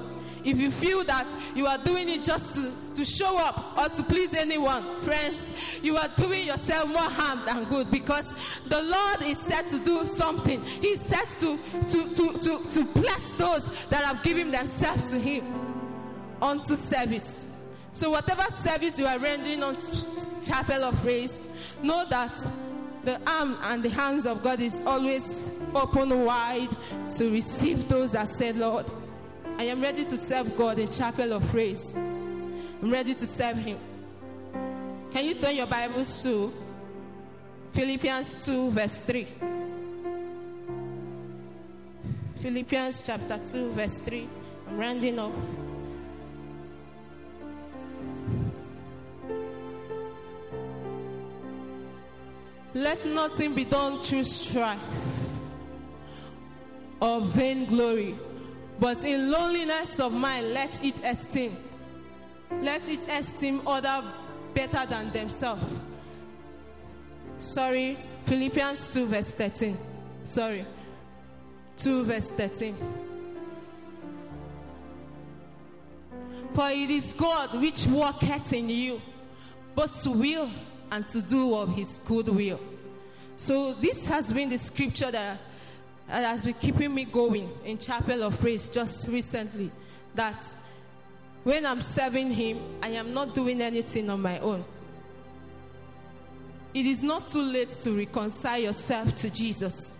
If 0.44 0.58
you 0.58 0.70
feel 0.70 1.04
that 1.04 1.26
you 1.54 1.66
are 1.66 1.78
doing 1.78 2.08
it 2.08 2.24
just 2.24 2.54
to, 2.54 2.72
to 2.96 3.04
show 3.04 3.38
up 3.38 3.78
or 3.78 3.88
to 3.88 4.02
please 4.02 4.34
anyone, 4.34 5.00
friends, 5.02 5.52
you 5.82 5.96
are 5.96 6.08
doing 6.16 6.46
yourself 6.46 6.88
more 6.88 6.98
harm 6.98 7.42
than 7.46 7.64
good 7.64 7.90
because 7.90 8.32
the 8.66 8.82
Lord 8.82 9.22
is 9.22 9.38
set 9.38 9.68
to 9.68 9.78
do 9.78 10.06
something. 10.06 10.62
He 10.64 10.96
set 10.96 11.28
to, 11.40 11.58
to, 11.90 12.08
to, 12.08 12.38
to, 12.38 12.64
to 12.70 12.84
bless 12.86 13.32
those 13.34 13.68
that 13.90 14.04
have 14.04 14.22
given 14.22 14.50
themselves 14.50 15.10
to 15.10 15.18
Him 15.18 15.44
unto 16.40 16.74
service. 16.74 17.46
So, 17.92 18.10
whatever 18.10 18.44
service 18.50 18.98
you 18.98 19.06
are 19.06 19.18
rendering 19.18 19.62
on 19.62 19.76
Chapel 20.42 20.84
of 20.84 20.96
Praise, 21.02 21.42
know 21.82 22.06
that 22.08 22.32
the 23.04 23.20
arm 23.26 23.58
and 23.64 23.82
the 23.82 23.90
hands 23.90 24.26
of 24.26 24.42
God 24.42 24.60
is 24.60 24.82
always 24.86 25.50
open 25.74 26.24
wide 26.24 26.70
to 27.16 27.30
receive 27.30 27.88
those 27.88 28.12
that 28.12 28.28
say, 28.28 28.52
Lord, 28.52 28.90
I 29.58 29.64
am 29.64 29.80
ready 29.80 30.04
to 30.04 30.16
serve 30.16 30.56
God 30.56 30.78
in 30.78 30.90
Chapel 30.90 31.32
of 31.32 31.46
Praise. 31.48 31.94
I'm 31.96 32.90
ready 32.90 33.14
to 33.14 33.26
serve 33.26 33.56
Him. 33.56 33.78
Can 35.10 35.24
you 35.24 35.34
turn 35.34 35.54
your 35.56 35.66
Bibles 35.66 36.22
to 36.22 36.52
Philippians 37.72 38.44
2, 38.46 38.70
verse 38.70 39.00
3? 39.02 39.26
Philippians 42.40 43.02
chapter 43.02 43.38
2, 43.52 43.70
verse 43.70 44.00
3. 44.00 44.28
I'm 44.68 44.78
rounding 44.78 45.18
up. 45.18 45.32
Let 52.74 53.04
nothing 53.06 53.54
be 53.54 53.64
done 53.64 54.02
through 54.02 54.24
strife 54.24 54.80
or 57.00 57.20
vainglory, 57.20 58.14
but 58.82 59.04
in 59.04 59.30
loneliness 59.30 60.00
of 60.00 60.12
mind, 60.12 60.52
let 60.52 60.84
it 60.84 61.00
esteem. 61.04 61.56
Let 62.60 62.82
it 62.88 62.98
esteem 63.08 63.62
other 63.64 64.02
better 64.54 64.84
than 64.90 65.12
themselves. 65.12 65.62
Sorry, 67.38 67.96
Philippians 68.26 68.92
2, 68.92 69.06
verse 69.06 69.34
13. 69.34 69.78
Sorry, 70.24 70.66
2, 71.76 72.02
verse 72.02 72.32
13. 72.32 72.74
For 76.52 76.68
it 76.70 76.90
is 76.90 77.12
God 77.12 77.60
which 77.60 77.86
worketh 77.86 78.52
in 78.52 78.68
you, 78.68 79.00
both 79.76 80.02
to 80.02 80.10
will 80.10 80.50
and 80.90 81.06
to 81.10 81.22
do 81.22 81.54
of 81.54 81.72
his 81.76 82.00
good 82.04 82.28
will. 82.28 82.58
So 83.36 83.74
this 83.74 84.08
has 84.08 84.32
been 84.32 84.50
the 84.50 84.58
scripture 84.58 85.12
that, 85.12 85.38
that 86.12 86.24
has 86.24 86.44
been 86.44 86.52
keeping 86.54 86.94
me 86.94 87.06
going 87.06 87.50
in 87.64 87.78
Chapel 87.78 88.22
of 88.22 88.38
Praise 88.38 88.68
just 88.68 89.08
recently. 89.08 89.70
That 90.14 90.36
when 91.42 91.64
I'm 91.64 91.80
serving 91.80 92.32
him, 92.32 92.58
I 92.82 92.88
am 92.88 93.14
not 93.14 93.34
doing 93.34 93.62
anything 93.62 94.10
on 94.10 94.20
my 94.20 94.38
own. 94.40 94.62
It 96.74 96.84
is 96.84 97.02
not 97.02 97.26
too 97.28 97.40
late 97.40 97.70
to 97.70 97.92
reconcile 97.96 98.58
yourself 98.58 99.14
to 99.20 99.30
Jesus. 99.30 99.98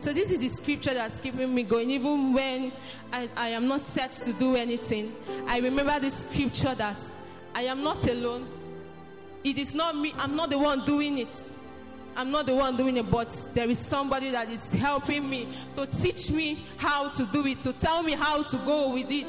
So 0.00 0.12
this 0.12 0.32
is 0.32 0.40
the 0.40 0.48
scripture 0.48 0.94
that's 0.94 1.18
keeping 1.18 1.54
me 1.54 1.62
going. 1.62 1.92
Even 1.92 2.32
when 2.32 2.72
I, 3.12 3.28
I 3.36 3.48
am 3.50 3.68
not 3.68 3.82
set 3.82 4.10
to 4.24 4.32
do 4.32 4.56
anything, 4.56 5.14
I 5.46 5.60
remember 5.60 6.00
this 6.00 6.22
scripture 6.22 6.74
that 6.74 6.98
I 7.54 7.62
am 7.62 7.84
not 7.84 8.04
alone. 8.08 8.48
It 9.44 9.58
is 9.58 9.76
not 9.76 9.96
me, 9.96 10.12
I'm 10.18 10.34
not 10.34 10.50
the 10.50 10.58
one 10.58 10.84
doing 10.84 11.18
it. 11.18 11.50
I'm 12.16 12.30
not 12.30 12.46
the 12.46 12.54
one 12.54 12.76
doing 12.76 12.96
it, 12.96 13.10
but 13.10 13.28
there 13.52 13.68
is 13.68 13.78
somebody 13.78 14.30
that 14.30 14.48
is 14.48 14.72
helping 14.72 15.28
me 15.28 15.48
to 15.76 15.86
teach 15.86 16.30
me 16.30 16.64
how 16.78 17.10
to 17.10 17.26
do 17.26 17.46
it, 17.46 17.62
to 17.62 17.74
tell 17.74 18.02
me 18.02 18.12
how 18.12 18.42
to 18.42 18.56
go 18.58 18.92
with 18.92 19.10
it. 19.10 19.26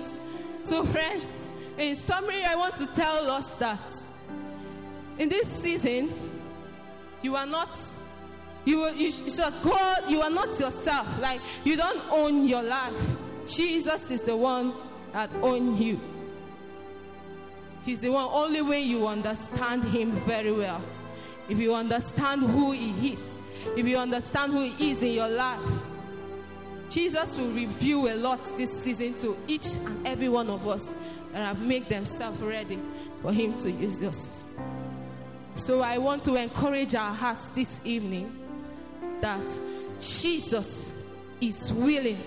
So, 0.64 0.86
friends, 0.86 1.44
in 1.78 1.96
summary, 1.96 2.44
I 2.46 2.56
want 2.56 2.76
to 2.76 2.88
tell 2.88 3.30
us 3.30 3.58
that 3.58 4.04
in 5.18 5.28
this 5.30 5.48
season, 5.48 6.14
you 7.22 7.36
are 7.36 7.46
not 7.46 7.78
you, 8.66 8.86
you 8.92 9.12
God, 9.64 10.10
you 10.10 10.22
are 10.22 10.30
not 10.30 10.60
yourself. 10.60 11.08
Like 11.20 11.40
you 11.64 11.78
don't 11.78 12.02
own 12.12 12.48
your 12.48 12.64
life. 12.64 12.94
Jesus 13.48 14.12
is 14.12 14.22
the 14.22 14.36
one 14.36 14.74
that 15.14 15.30
owns 15.42 15.80
you. 15.80 16.00
He's 17.86 18.02
the 18.02 18.10
one 18.10 18.28
only 18.30 18.62
way 18.62 18.82
you 18.82 19.08
understand 19.08 19.86
him 19.86 20.12
very 20.12 20.52
well. 20.52 20.82
If 21.50 21.58
you 21.60 21.74
understand 21.74 22.42
who 22.42 22.72
he 22.72 23.14
is, 23.14 23.42
if 23.76 23.88
you 23.88 23.98
understand 23.98 24.54
who 24.54 24.64
he 24.64 24.92
is 24.92 25.02
in 25.02 25.14
your 25.14 25.30
life, 25.30 25.62
Jesus 26.90 27.38
will 27.38 27.52
reveal 27.52 28.08
a 28.08 28.16
lot 28.16 28.42
this 28.58 28.72
season 28.72 29.14
to 29.16 29.38
each 29.48 29.76
and 29.76 30.08
every 30.08 30.30
one 30.30 30.50
of 30.50 30.68
us 30.68 30.96
that 31.34 31.46
have 31.46 31.62
made 31.62 31.88
themselves 31.90 32.40
ready 32.42 32.80
for 33.22 33.34
him 33.34 33.58
to 33.60 33.72
use 33.72 34.02
us. 34.02 34.44
So 35.58 35.82
I 35.82 35.98
want 35.98 36.24
to 36.24 36.36
encourage 36.36 36.96
our 36.96 37.14
hearts 37.14 37.50
this 37.50 37.82
evening 37.84 38.34
that 39.22 39.42
Jesus 40.00 40.92
is 41.42 41.74
willing. 41.74 42.22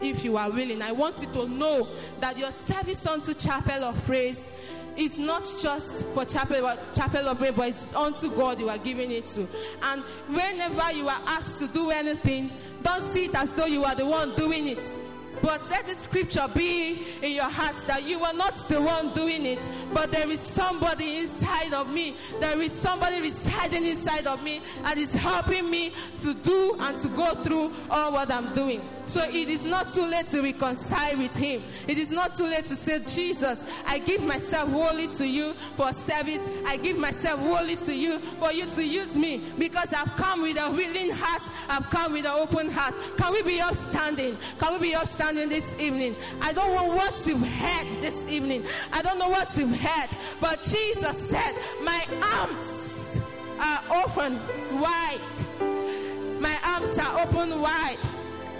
If 0.00 0.24
you 0.24 0.38
are 0.38 0.50
willing, 0.50 0.80
I 0.80 0.92
want 0.92 1.20
you 1.20 1.26
to 1.34 1.46
know 1.46 1.88
that 2.20 2.38
your 2.38 2.50
service 2.50 3.06
unto 3.06 3.34
Chapel 3.34 3.84
of 3.84 4.04
Praise 4.06 4.48
is 4.96 5.18
not 5.18 5.44
just 5.60 6.06
for 6.08 6.24
chapel, 6.24 6.76
chapel 6.94 7.28
of 7.28 7.38
praise, 7.38 7.52
but 7.56 7.68
it's 7.68 7.94
unto 7.94 8.30
God 8.30 8.60
you 8.60 8.68
are 8.68 8.78
giving 8.78 9.10
it 9.10 9.26
to. 9.28 9.46
And 9.82 10.02
whenever 10.28 10.92
you 10.92 11.08
are 11.08 11.20
asked 11.26 11.58
to 11.60 11.68
do 11.68 11.90
anything, 11.90 12.50
don't 12.82 13.02
see 13.12 13.26
it 13.26 13.34
as 13.34 13.54
though 13.54 13.66
you 13.66 13.84
are 13.84 13.94
the 13.94 14.06
one 14.06 14.34
doing 14.36 14.66
it. 14.66 14.94
But 15.42 15.68
let 15.70 15.86
the 15.86 15.94
scripture 15.94 16.46
be 16.54 17.06
in 17.22 17.32
your 17.32 17.48
hearts 17.48 17.84
that 17.84 18.02
you 18.02 18.22
are 18.22 18.34
not 18.34 18.56
the 18.68 18.80
one 18.80 19.14
doing 19.14 19.46
it, 19.46 19.60
but 19.92 20.10
there 20.10 20.30
is 20.30 20.40
somebody 20.40 21.18
inside 21.18 21.72
of 21.72 21.90
me. 21.90 22.16
There 22.40 22.60
is 22.60 22.72
somebody 22.72 23.20
residing 23.20 23.86
inside 23.86 24.26
of 24.26 24.42
me 24.42 24.60
and 24.84 24.98
is 24.98 25.14
helping 25.14 25.70
me 25.70 25.92
to 26.22 26.34
do 26.34 26.76
and 26.78 26.98
to 26.98 27.08
go 27.08 27.34
through 27.36 27.72
all 27.90 28.12
what 28.12 28.30
I'm 28.30 28.52
doing. 28.54 28.82
So 29.10 29.20
it 29.24 29.48
is 29.48 29.64
not 29.64 29.92
too 29.92 30.06
late 30.06 30.28
to 30.28 30.40
reconcile 30.40 31.16
with 31.16 31.34
Him. 31.34 31.64
It 31.88 31.98
is 31.98 32.12
not 32.12 32.36
too 32.36 32.44
late 32.44 32.66
to 32.66 32.76
say, 32.76 33.00
Jesus, 33.00 33.64
I 33.84 33.98
give 33.98 34.22
myself 34.22 34.70
wholly 34.70 35.08
to 35.08 35.26
you 35.26 35.54
for 35.76 35.92
service. 35.92 36.48
I 36.64 36.76
give 36.76 36.96
myself 36.96 37.40
wholly 37.40 37.74
to 37.74 37.92
you 37.92 38.20
for 38.38 38.52
you 38.52 38.66
to 38.66 38.84
use 38.84 39.16
me 39.16 39.42
because 39.58 39.92
I've 39.92 40.14
come 40.14 40.42
with 40.42 40.60
a 40.60 40.70
willing 40.70 41.10
heart. 41.10 41.42
I've 41.68 41.90
come 41.90 42.12
with 42.12 42.24
an 42.24 42.30
open 42.30 42.70
heart. 42.70 42.94
Can 43.16 43.32
we 43.32 43.42
be 43.42 43.60
upstanding? 43.60 44.38
Can 44.60 44.74
we 44.74 44.90
be 44.90 44.94
upstanding 44.94 45.48
this 45.48 45.74
evening? 45.80 46.14
I 46.40 46.52
don't 46.52 46.72
know 46.72 46.94
what 46.94 47.26
you've 47.26 47.44
heard 47.44 47.88
this 48.00 48.28
evening. 48.28 48.64
I 48.92 49.02
don't 49.02 49.18
know 49.18 49.28
what 49.28 49.56
you've 49.56 49.76
heard, 49.76 50.08
but 50.40 50.62
Jesus 50.62 51.18
said, 51.28 51.56
My 51.82 52.06
arms 52.38 53.18
are 53.58 54.04
open 54.04 54.38
wide. 54.78 56.40
My 56.40 56.56
arms 56.64 56.96
are 56.96 57.22
open 57.22 57.60
wide 57.60 57.98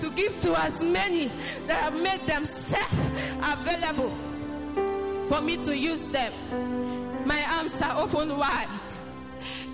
to 0.00 0.10
give 0.10 0.40
to 0.42 0.58
as 0.58 0.82
many 0.82 1.30
that 1.66 1.80
have 1.80 1.94
made 1.94 2.26
themselves 2.26 2.94
available 3.42 4.10
for 5.28 5.40
me 5.42 5.56
to 5.58 5.76
use 5.76 6.10
them. 6.10 6.32
My 7.26 7.42
arms 7.56 7.80
are 7.82 8.00
open 8.00 8.36
wide. 8.36 8.68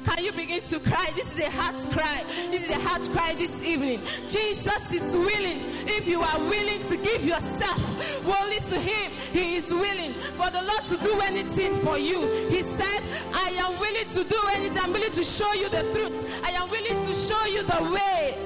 Can 0.05 0.25
you 0.25 0.33
begin 0.33 0.63
to 0.63 0.79
cry? 0.79 1.11
This 1.15 1.33
is 1.37 1.47
a 1.47 1.51
heart 1.51 1.75
cry. 1.91 2.23
This 2.51 2.65
is 2.65 2.71
a 2.71 2.79
heart 2.79 3.03
cry 3.13 3.35
this 3.35 3.61
evening. 3.63 4.03
Jesus 4.29 4.93
is 4.93 5.15
willing. 5.15 5.63
If 5.87 6.07
you 6.07 6.23
are 6.23 6.39
willing 6.39 6.83
to 6.89 6.97
give 6.97 7.25
yourself 7.25 7.79
wholly 8.25 8.61
to 8.71 8.81
Him, 8.81 9.13
He 9.33 9.57
is 9.57 9.71
willing 9.71 10.13
for 10.37 10.51
the 10.51 10.63
Lord 10.63 10.85
to 10.91 10.97
do 10.99 11.21
anything 11.21 11.77
for 11.83 11.99
you. 11.99 12.21
He 12.49 12.63
said, 12.63 13.03
I 13.33 13.51
am 13.59 13.79
willing 13.81 14.09
to 14.11 14.25
do 14.25 14.41
anything. 14.55 14.79
I'm 14.79 14.93
willing 14.93 15.13
to 15.13 15.25
show 15.25 15.53
you 15.55 15.69
the 15.69 15.83
truth. 15.93 16.43
I 16.45 16.51
am 16.51 16.71
willing 16.71 17.07
to 17.07 17.15
show 17.15 17.45
you 17.47 17.63
the 17.65 17.91
way 17.93 18.46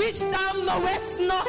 which 0.00 0.20
thou 0.20 0.52
knowest 0.64 1.20
not. 1.20 1.46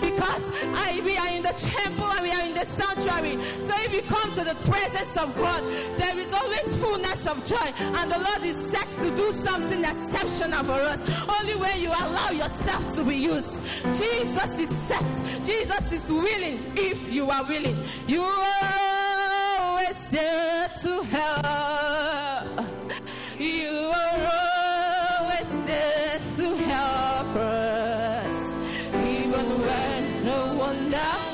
Because 0.00 0.44
I, 0.86 1.00
we 1.04 1.16
are 1.16 1.28
in 1.28 1.42
the 1.42 1.54
temple 1.76 2.10
and 2.14 2.22
we 2.22 2.32
are 2.32 2.44
in 2.44 2.54
the 2.54 2.66
sanctuary. 2.66 3.36
So 3.62 3.72
if 3.86 3.94
you 3.94 4.02
come 4.02 4.34
to 4.34 4.42
the 4.42 4.56
presence 4.70 5.16
of 5.16 5.28
God, 5.36 5.62
there 6.00 6.18
is 6.18 6.32
always 6.32 6.76
fullness 6.76 7.26
of 7.26 7.44
joy. 7.44 7.68
And 7.78 8.10
the 8.10 8.18
Lord 8.18 8.42
is 8.42 8.58
set 8.72 8.88
to 9.02 9.14
do 9.14 9.32
something 9.32 9.84
exceptional 9.84 10.64
for 10.64 10.80
us. 10.92 11.00
Only 11.38 11.54
when 11.54 11.80
you 11.80 11.90
allow 11.90 12.30
yourself 12.30 12.82
to 12.96 13.04
be 13.04 13.16
used. 13.16 13.62
Jesus 13.84 14.58
is 14.58 14.72
set. 14.88 15.10
Jesus 15.44 15.92
is 15.92 16.10
willing 16.10 16.72
if 16.76 16.98
you 17.12 17.30
are 17.30 17.44
willing. 17.44 17.78
You 18.08 18.22
are 18.22 18.74
always 19.60 20.10
there 20.10 20.68
to 20.82 20.92
help. 21.14 22.66
You 23.38 23.70
are 24.02 24.20
always 25.20 25.66
there 25.66 26.20
to 26.38 26.56
help 26.56 27.23
us. 27.36 28.52
Even 28.94 29.46
when 29.60 30.24
no 30.24 30.54
one 30.54 30.94
else 30.94 31.33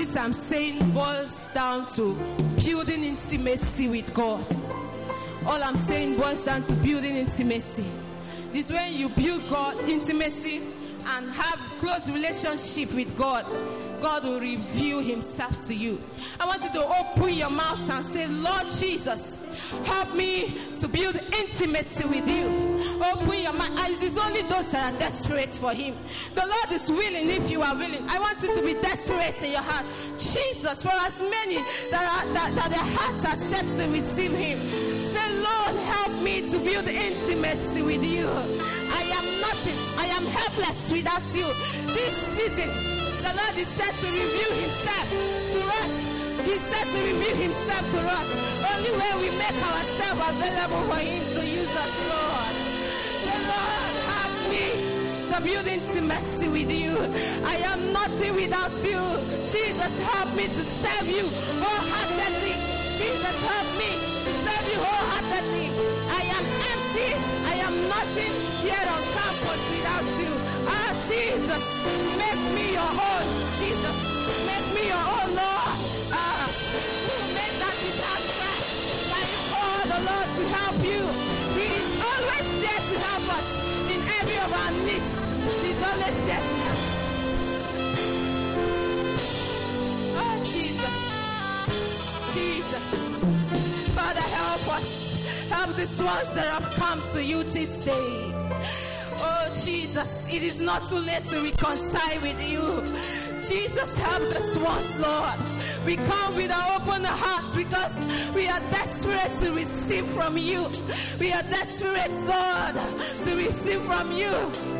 this 0.00 0.16
I'm 0.16 0.32
saying 0.32 0.92
boils 0.92 1.50
down 1.50 1.84
to 1.94 2.14
building 2.56 3.04
intimacy 3.04 3.86
with 3.86 4.14
God. 4.14 4.46
All 5.44 5.62
I'm 5.62 5.76
saying 5.76 6.16
boils 6.16 6.42
down 6.42 6.62
to 6.62 6.72
building 6.72 7.16
intimacy. 7.16 7.84
This 8.50 8.70
is 8.70 8.72
when 8.72 8.94
you 8.94 9.10
build 9.10 9.46
God 9.50 9.78
intimacy 9.86 10.62
and 11.06 11.30
have 11.30 11.58
close 11.78 12.08
relationship 12.10 12.94
with 12.94 13.14
God. 13.14 13.44
God 14.00 14.24
will 14.24 14.40
reveal 14.40 15.00
himself 15.00 15.66
to 15.66 15.74
you. 15.74 16.00
I 16.40 16.46
want 16.46 16.62
you 16.62 16.70
to 16.70 16.86
open 16.86 17.34
your 17.34 17.50
mouth 17.50 17.90
and 17.90 18.02
say, 18.02 18.26
Lord 18.26 18.70
Jesus, 18.70 19.42
help 19.84 20.14
me 20.14 20.56
to 20.80 20.88
build 20.88 21.16
intimacy 21.16 22.06
with 22.06 22.26
you. 22.26 22.69
Open 23.02 23.42
your 23.42 23.52
mouth. 23.52 23.90
It 23.90 24.02
is 24.02 24.16
only 24.18 24.42
those 24.42 24.72
that 24.72 24.94
are 24.94 24.98
desperate 24.98 25.52
for 25.52 25.72
him. 25.72 25.96
The 26.34 26.46
Lord 26.46 26.70
is 26.72 26.90
willing 26.90 27.28
if 27.30 27.50
you 27.50 27.62
are 27.62 27.74
willing. 27.74 28.08
I 28.08 28.18
want 28.18 28.40
you 28.42 28.54
to 28.54 28.62
be 28.62 28.74
desperate 28.74 29.42
in 29.42 29.52
your 29.52 29.62
heart. 29.62 29.84
Jesus, 30.16 30.82
for 30.82 30.92
as 30.92 31.20
many 31.20 31.58
that, 31.90 32.04
are, 32.08 32.32
that, 32.32 32.54
that 32.54 32.70
their 32.70 32.88
hearts 32.96 33.24
are 33.26 33.36
set 33.50 33.66
to 33.76 33.92
receive 33.92 34.32
him. 34.32 34.58
Say, 34.58 35.28
Lord, 35.42 35.74
help 35.92 36.22
me 36.22 36.50
to 36.50 36.58
build 36.58 36.88
intimacy 36.88 37.82
with 37.82 38.02
you. 38.02 38.28
I 38.28 39.02
am 39.02 39.26
nothing. 39.40 39.78
I 39.98 40.06
am 40.16 40.24
helpless 40.24 40.92
without 40.92 41.24
you. 41.34 41.48
This 41.92 42.14
season, 42.36 42.70
the 43.20 43.32
Lord 43.36 43.56
is 43.58 43.68
set 43.68 43.94
to 43.94 44.06
reveal 44.06 44.52
himself 44.54 45.08
to 45.52 45.60
us. 45.82 45.92
He's 46.44 46.60
set 46.72 46.86
to 46.86 46.98
reveal 47.04 47.36
himself 47.36 47.84
to 47.92 48.00
us. 48.00 48.28
Only 48.72 48.90
when 48.96 49.14
we 49.20 49.28
make 49.36 49.60
ourselves 49.60 50.20
available 50.30 50.82
for 50.88 51.00
him 51.00 51.20
to 51.20 51.46
use 51.46 51.76
us, 51.76 52.08
Lord. 52.08 52.59
To 55.30 55.40
build 55.42 55.66
intimacy 55.66 56.48
with 56.48 56.70
you. 56.70 56.90
I 57.46 57.56
am 57.70 57.92
nothing 57.92 58.34
without 58.34 58.74
you. 58.82 58.98
Jesus, 59.46 59.92
help 60.10 60.34
me 60.34 60.46
to 60.58 60.62
serve 60.82 61.06
you 61.06 61.22
wholeheartedly. 61.62 62.54
Jesus, 62.98 63.36
help 63.46 63.68
me 63.78 63.90
to 64.26 64.32
serve 64.42 64.66
you 64.72 64.78
wholeheartedly. 64.82 65.66
I 66.18 66.22
am 66.34 66.44
empty. 66.74 67.10
I 67.46 67.54
am 67.62 67.74
nothing 67.94 68.32
here 68.66 68.86
on 68.94 69.02
campus 69.14 69.62
without 69.70 70.08
you. 70.18 70.32
Ah, 70.66 70.90
Jesus, 71.06 71.62
make 72.18 72.42
me 72.56 72.66
your 72.74 72.90
own. 72.90 73.26
Jesus, 73.62 73.96
make 74.50 74.66
me 74.74 74.82
your 74.90 75.06
own, 75.14 75.30
Lord. 75.38 75.76
Ah, 76.10 76.42
make 77.38 77.54
that. 77.62 77.76
You 79.30 79.40
call 79.52 79.82
the 79.94 80.00
Lord 80.10 80.28
to 80.38 80.42
help 80.58 80.78
you? 80.90 81.39
Always 82.40 82.60
there 82.62 82.70
to 82.70 82.98
help 82.98 83.28
us 83.36 83.48
in 83.92 84.00
every 84.18 84.38
of 84.40 84.52
our 84.54 84.72
needs. 84.86 85.12
He's 85.62 85.82
always 85.82 86.18
there 86.24 86.40
to 86.40 86.54
help. 86.64 86.80
Oh, 90.16 90.36
Jesus. 90.44 90.96
Jesus. 92.32 92.86
Father, 93.94 94.20
help 94.20 94.68
us. 94.68 94.88
Help 95.50 95.76
these 95.76 96.02
ones 96.02 96.32
that 96.34 96.46
have 96.46 96.70
come 96.72 97.02
to 97.12 97.22
you 97.22 97.44
this 97.44 97.84
day. 97.84 98.32
Oh, 99.22 99.50
Jesus. 99.62 100.26
it 100.32 100.42
is 100.42 100.60
not 100.60 100.88
too 100.88 100.96
late 100.96 101.24
to 101.24 101.42
reconcile 101.42 102.20
with 102.22 102.40
you. 102.48 102.82
Jesus, 103.42 103.98
help 103.98 104.22
us 104.22 104.56
once, 104.56 104.98
Lord. 104.98 105.38
We 105.84 105.96
come 105.96 106.34
with 106.36 106.50
our 106.50 106.76
open 106.80 107.04
hearts 107.04 107.56
because 107.56 107.94
we 108.34 108.48
are 108.48 108.60
desperate 108.70 109.40
to 109.40 109.54
receive 109.54 110.06
from 110.08 110.36
you. 110.36 110.70
We 111.18 111.32
are 111.32 111.42
desperate, 111.44 112.12
Lord, 112.12 112.74
to 113.24 113.36
receive 113.36 113.82
from 113.84 114.12
you 114.12 114.30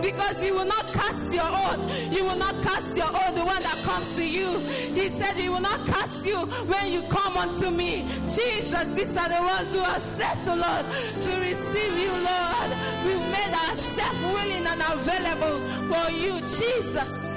because 0.02 0.44
you 0.44 0.54
will 0.54 0.66
not 0.66 0.86
cast 0.88 1.32
your 1.32 1.48
own. 1.48 2.12
You 2.12 2.24
will 2.24 2.36
not 2.38 2.54
cast 2.62 2.96
your 2.96 3.08
own, 3.08 3.34
the 3.34 3.44
one 3.44 3.62
that 3.62 3.80
comes 3.82 4.14
to 4.16 4.26
you. 4.26 4.58
He 4.58 5.08
said, 5.08 5.36
He 5.36 5.48
will 5.48 5.60
not 5.60 5.86
cast 5.86 6.26
you 6.26 6.38
when 6.68 6.92
you 6.92 7.02
come 7.04 7.36
unto 7.36 7.70
me. 7.70 8.06
Jesus, 8.28 8.84
these 8.94 9.16
are 9.16 9.28
the 9.28 9.42
ones 9.42 9.72
who 9.72 9.80
are 9.80 10.00
set, 10.00 10.38
to 10.40 10.54
Lord, 10.54 10.84
to 11.24 11.40
receive 11.40 11.98
you, 11.98 12.12
Lord. 12.12 12.70
We've 13.06 13.26
made 13.32 13.54
ourselves 13.68 14.20
willing 14.34 14.66
and 14.66 14.82
available 14.82 15.56
for 15.88 16.10
you, 16.10 16.40
Jesus. 16.40 17.29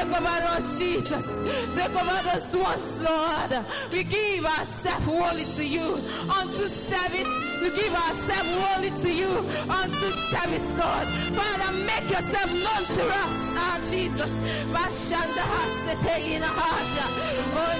Us, 0.00 0.78
Jesus. 0.78 1.42
Take 1.74 1.90
over 1.90 2.28
us 2.30 2.54
once, 2.54 3.00
Lord. 3.00 3.64
We 3.90 4.04
give 4.04 4.44
ourselves 4.44 5.04
wholly 5.04 5.44
to 5.44 5.64
you 5.64 5.94
unto 6.30 6.68
service. 6.68 7.28
We 7.60 7.70
give 7.70 7.92
ourselves 7.92 8.50
wholly 8.62 8.90
to 9.02 9.10
you 9.12 9.28
unto 9.68 10.10
service, 10.30 10.70
Lord. 10.78 11.08
Father, 11.34 11.72
make 11.82 12.10
yourself 12.10 12.50
known 12.52 12.84
to 12.96 13.04
us, 13.08 13.38
ah, 13.58 13.78
Jesus. 13.90 14.30
Oh, 17.54 17.74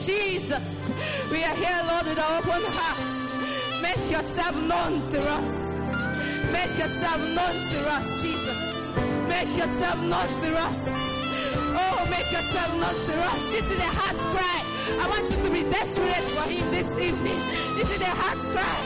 Jesus. 0.00 0.90
We 1.30 1.42
are 1.42 1.54
here, 1.54 1.82
Lord, 1.86 2.06
with 2.06 2.18
our 2.18 2.38
open 2.38 2.62
hearts. 2.68 3.80
Make 3.80 4.10
yourself 4.10 4.56
known 4.56 5.06
to 5.08 5.18
us. 5.18 5.72
Make 6.52 6.76
yourself 6.78 7.18
known 7.18 7.56
to 7.70 7.92
us, 7.92 8.22
Jesus. 8.22 8.71
Make 9.28 9.48
yourself 9.56 9.98
known 10.00 10.28
to 10.42 10.50
us. 10.58 10.80
Oh, 11.74 12.06
make 12.10 12.30
yourself 12.30 12.70
known 12.74 12.96
to 13.08 13.14
us. 13.30 13.42
This 13.50 13.66
is 13.70 13.78
a 13.78 13.90
heart's 14.00 14.24
cry. 14.34 14.58
I 15.02 15.08
want 15.08 15.30
you 15.30 15.38
to 15.44 15.50
be 15.50 15.62
desperate 15.70 16.26
for 16.34 16.48
him 16.48 16.70
this 16.70 16.90
evening. 16.98 17.38
This 17.76 17.90
is 17.94 18.00
a 18.02 18.12
heart's 18.22 18.46
cry. 18.54 18.78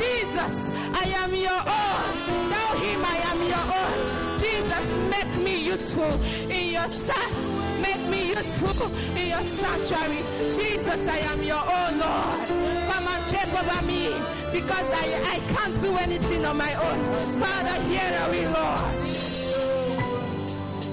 Jesus, 0.00 0.54
I 0.94 1.04
am 1.22 1.34
your 1.34 1.60
own. 1.82 2.04
Tell 2.52 2.72
him 2.84 3.00
I 3.04 3.16
am 3.30 3.38
your 3.52 3.66
own. 3.80 3.96
Jesus, 4.38 4.86
make 5.14 5.32
me 5.44 5.64
useful 5.64 6.12
in 6.50 6.70
your 6.72 6.90
sight. 6.90 7.42
Make 7.80 8.04
me 8.08 8.28
useful 8.30 8.86
in 9.16 9.28
your 9.28 9.44
sanctuary. 9.44 10.22
Jesus, 10.58 11.00
I 11.08 11.18
am 11.32 11.42
your 11.42 11.62
own 11.62 11.92
Lord. 11.98 12.48
Come 12.90 13.06
and 13.14 13.22
take 13.30 13.52
over 13.60 13.86
me 13.86 14.14
because 14.52 14.88
I, 15.02 15.04
I 15.34 15.54
can't 15.54 15.80
do 15.80 15.96
anything 15.96 16.44
on 16.44 16.56
my 16.56 16.74
own. 16.74 17.00
Father, 17.40 17.76
here 17.88 18.12
are 18.20 18.30
we, 18.30 18.46
Lord. 18.46 19.31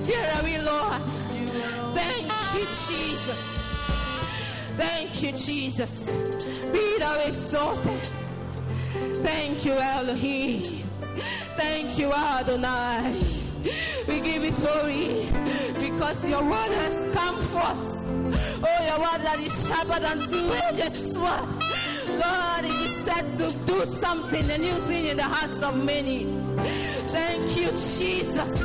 We, 0.10 0.58
Lord. 0.58 1.02
Thank 1.94 2.32
you, 2.56 2.66
Jesus. 2.88 3.42
Thank 4.76 5.22
you, 5.22 5.32
Jesus. 5.34 6.12
Be 6.72 6.98
thou 6.98 7.20
exalted. 7.20 8.10
Thank 9.22 9.66
you, 9.66 9.74
Elohim. 9.74 10.84
Thank 11.56 12.00
you, 12.00 12.12
Adonai. 12.12 13.20
We 14.08 14.22
give 14.22 14.44
you 14.44 14.52
glory 14.52 15.30
because 15.80 16.28
your 16.28 16.44
word 16.44 16.72
has 16.72 17.16
come 17.16 17.38
forth. 17.48 18.06
Oh, 18.64 18.86
your 18.88 19.00
word 19.00 19.22
that 19.26 19.40
is 19.40 19.68
sharper 19.68 20.00
than 20.00 20.28
two-edged 20.28 20.96
sword. 21.14 21.50
Lord, 22.10 22.66
it 22.66 22.80
is 22.88 22.96
said 23.06 23.26
to 23.38 23.52
do 23.66 23.86
something, 23.86 24.50
a 24.50 24.58
new 24.58 24.76
thing 24.88 25.06
in 25.06 25.18
the 25.18 25.24
hearts 25.24 25.62
of 25.62 25.76
many. 25.84 26.26
Thank 27.10 27.56
you, 27.56 27.68
Jesus, 27.72 28.60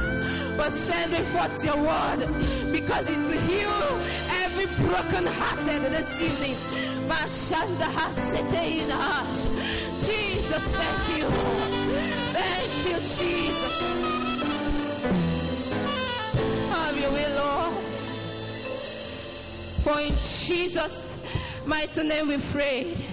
for 0.57 0.71
sending 0.71 1.25
forth 1.27 1.65
your 1.65 1.77
word 1.77 2.21
because 2.73 3.07
it 3.09 3.19
will 3.19 3.41
heal 3.41 4.01
every 4.43 4.67
broken 4.87 5.27
hearted 5.27 5.83
this 5.93 6.11
evening. 6.21 6.55
Jesus, 10.01 10.63
thank 10.79 11.19
you. 11.19 11.29
Thank 12.33 12.73
you, 12.89 12.99
Jesus. 13.19 13.77
Have 16.71 17.01
your 17.01 17.13
way, 17.13 17.35
Lord. 17.35 17.75
For 19.83 20.01
in 20.01 20.13
Jesus' 20.17 21.17
mighty 21.67 22.03
name 22.03 22.29
we 22.29 22.39
prayed. 22.39 23.05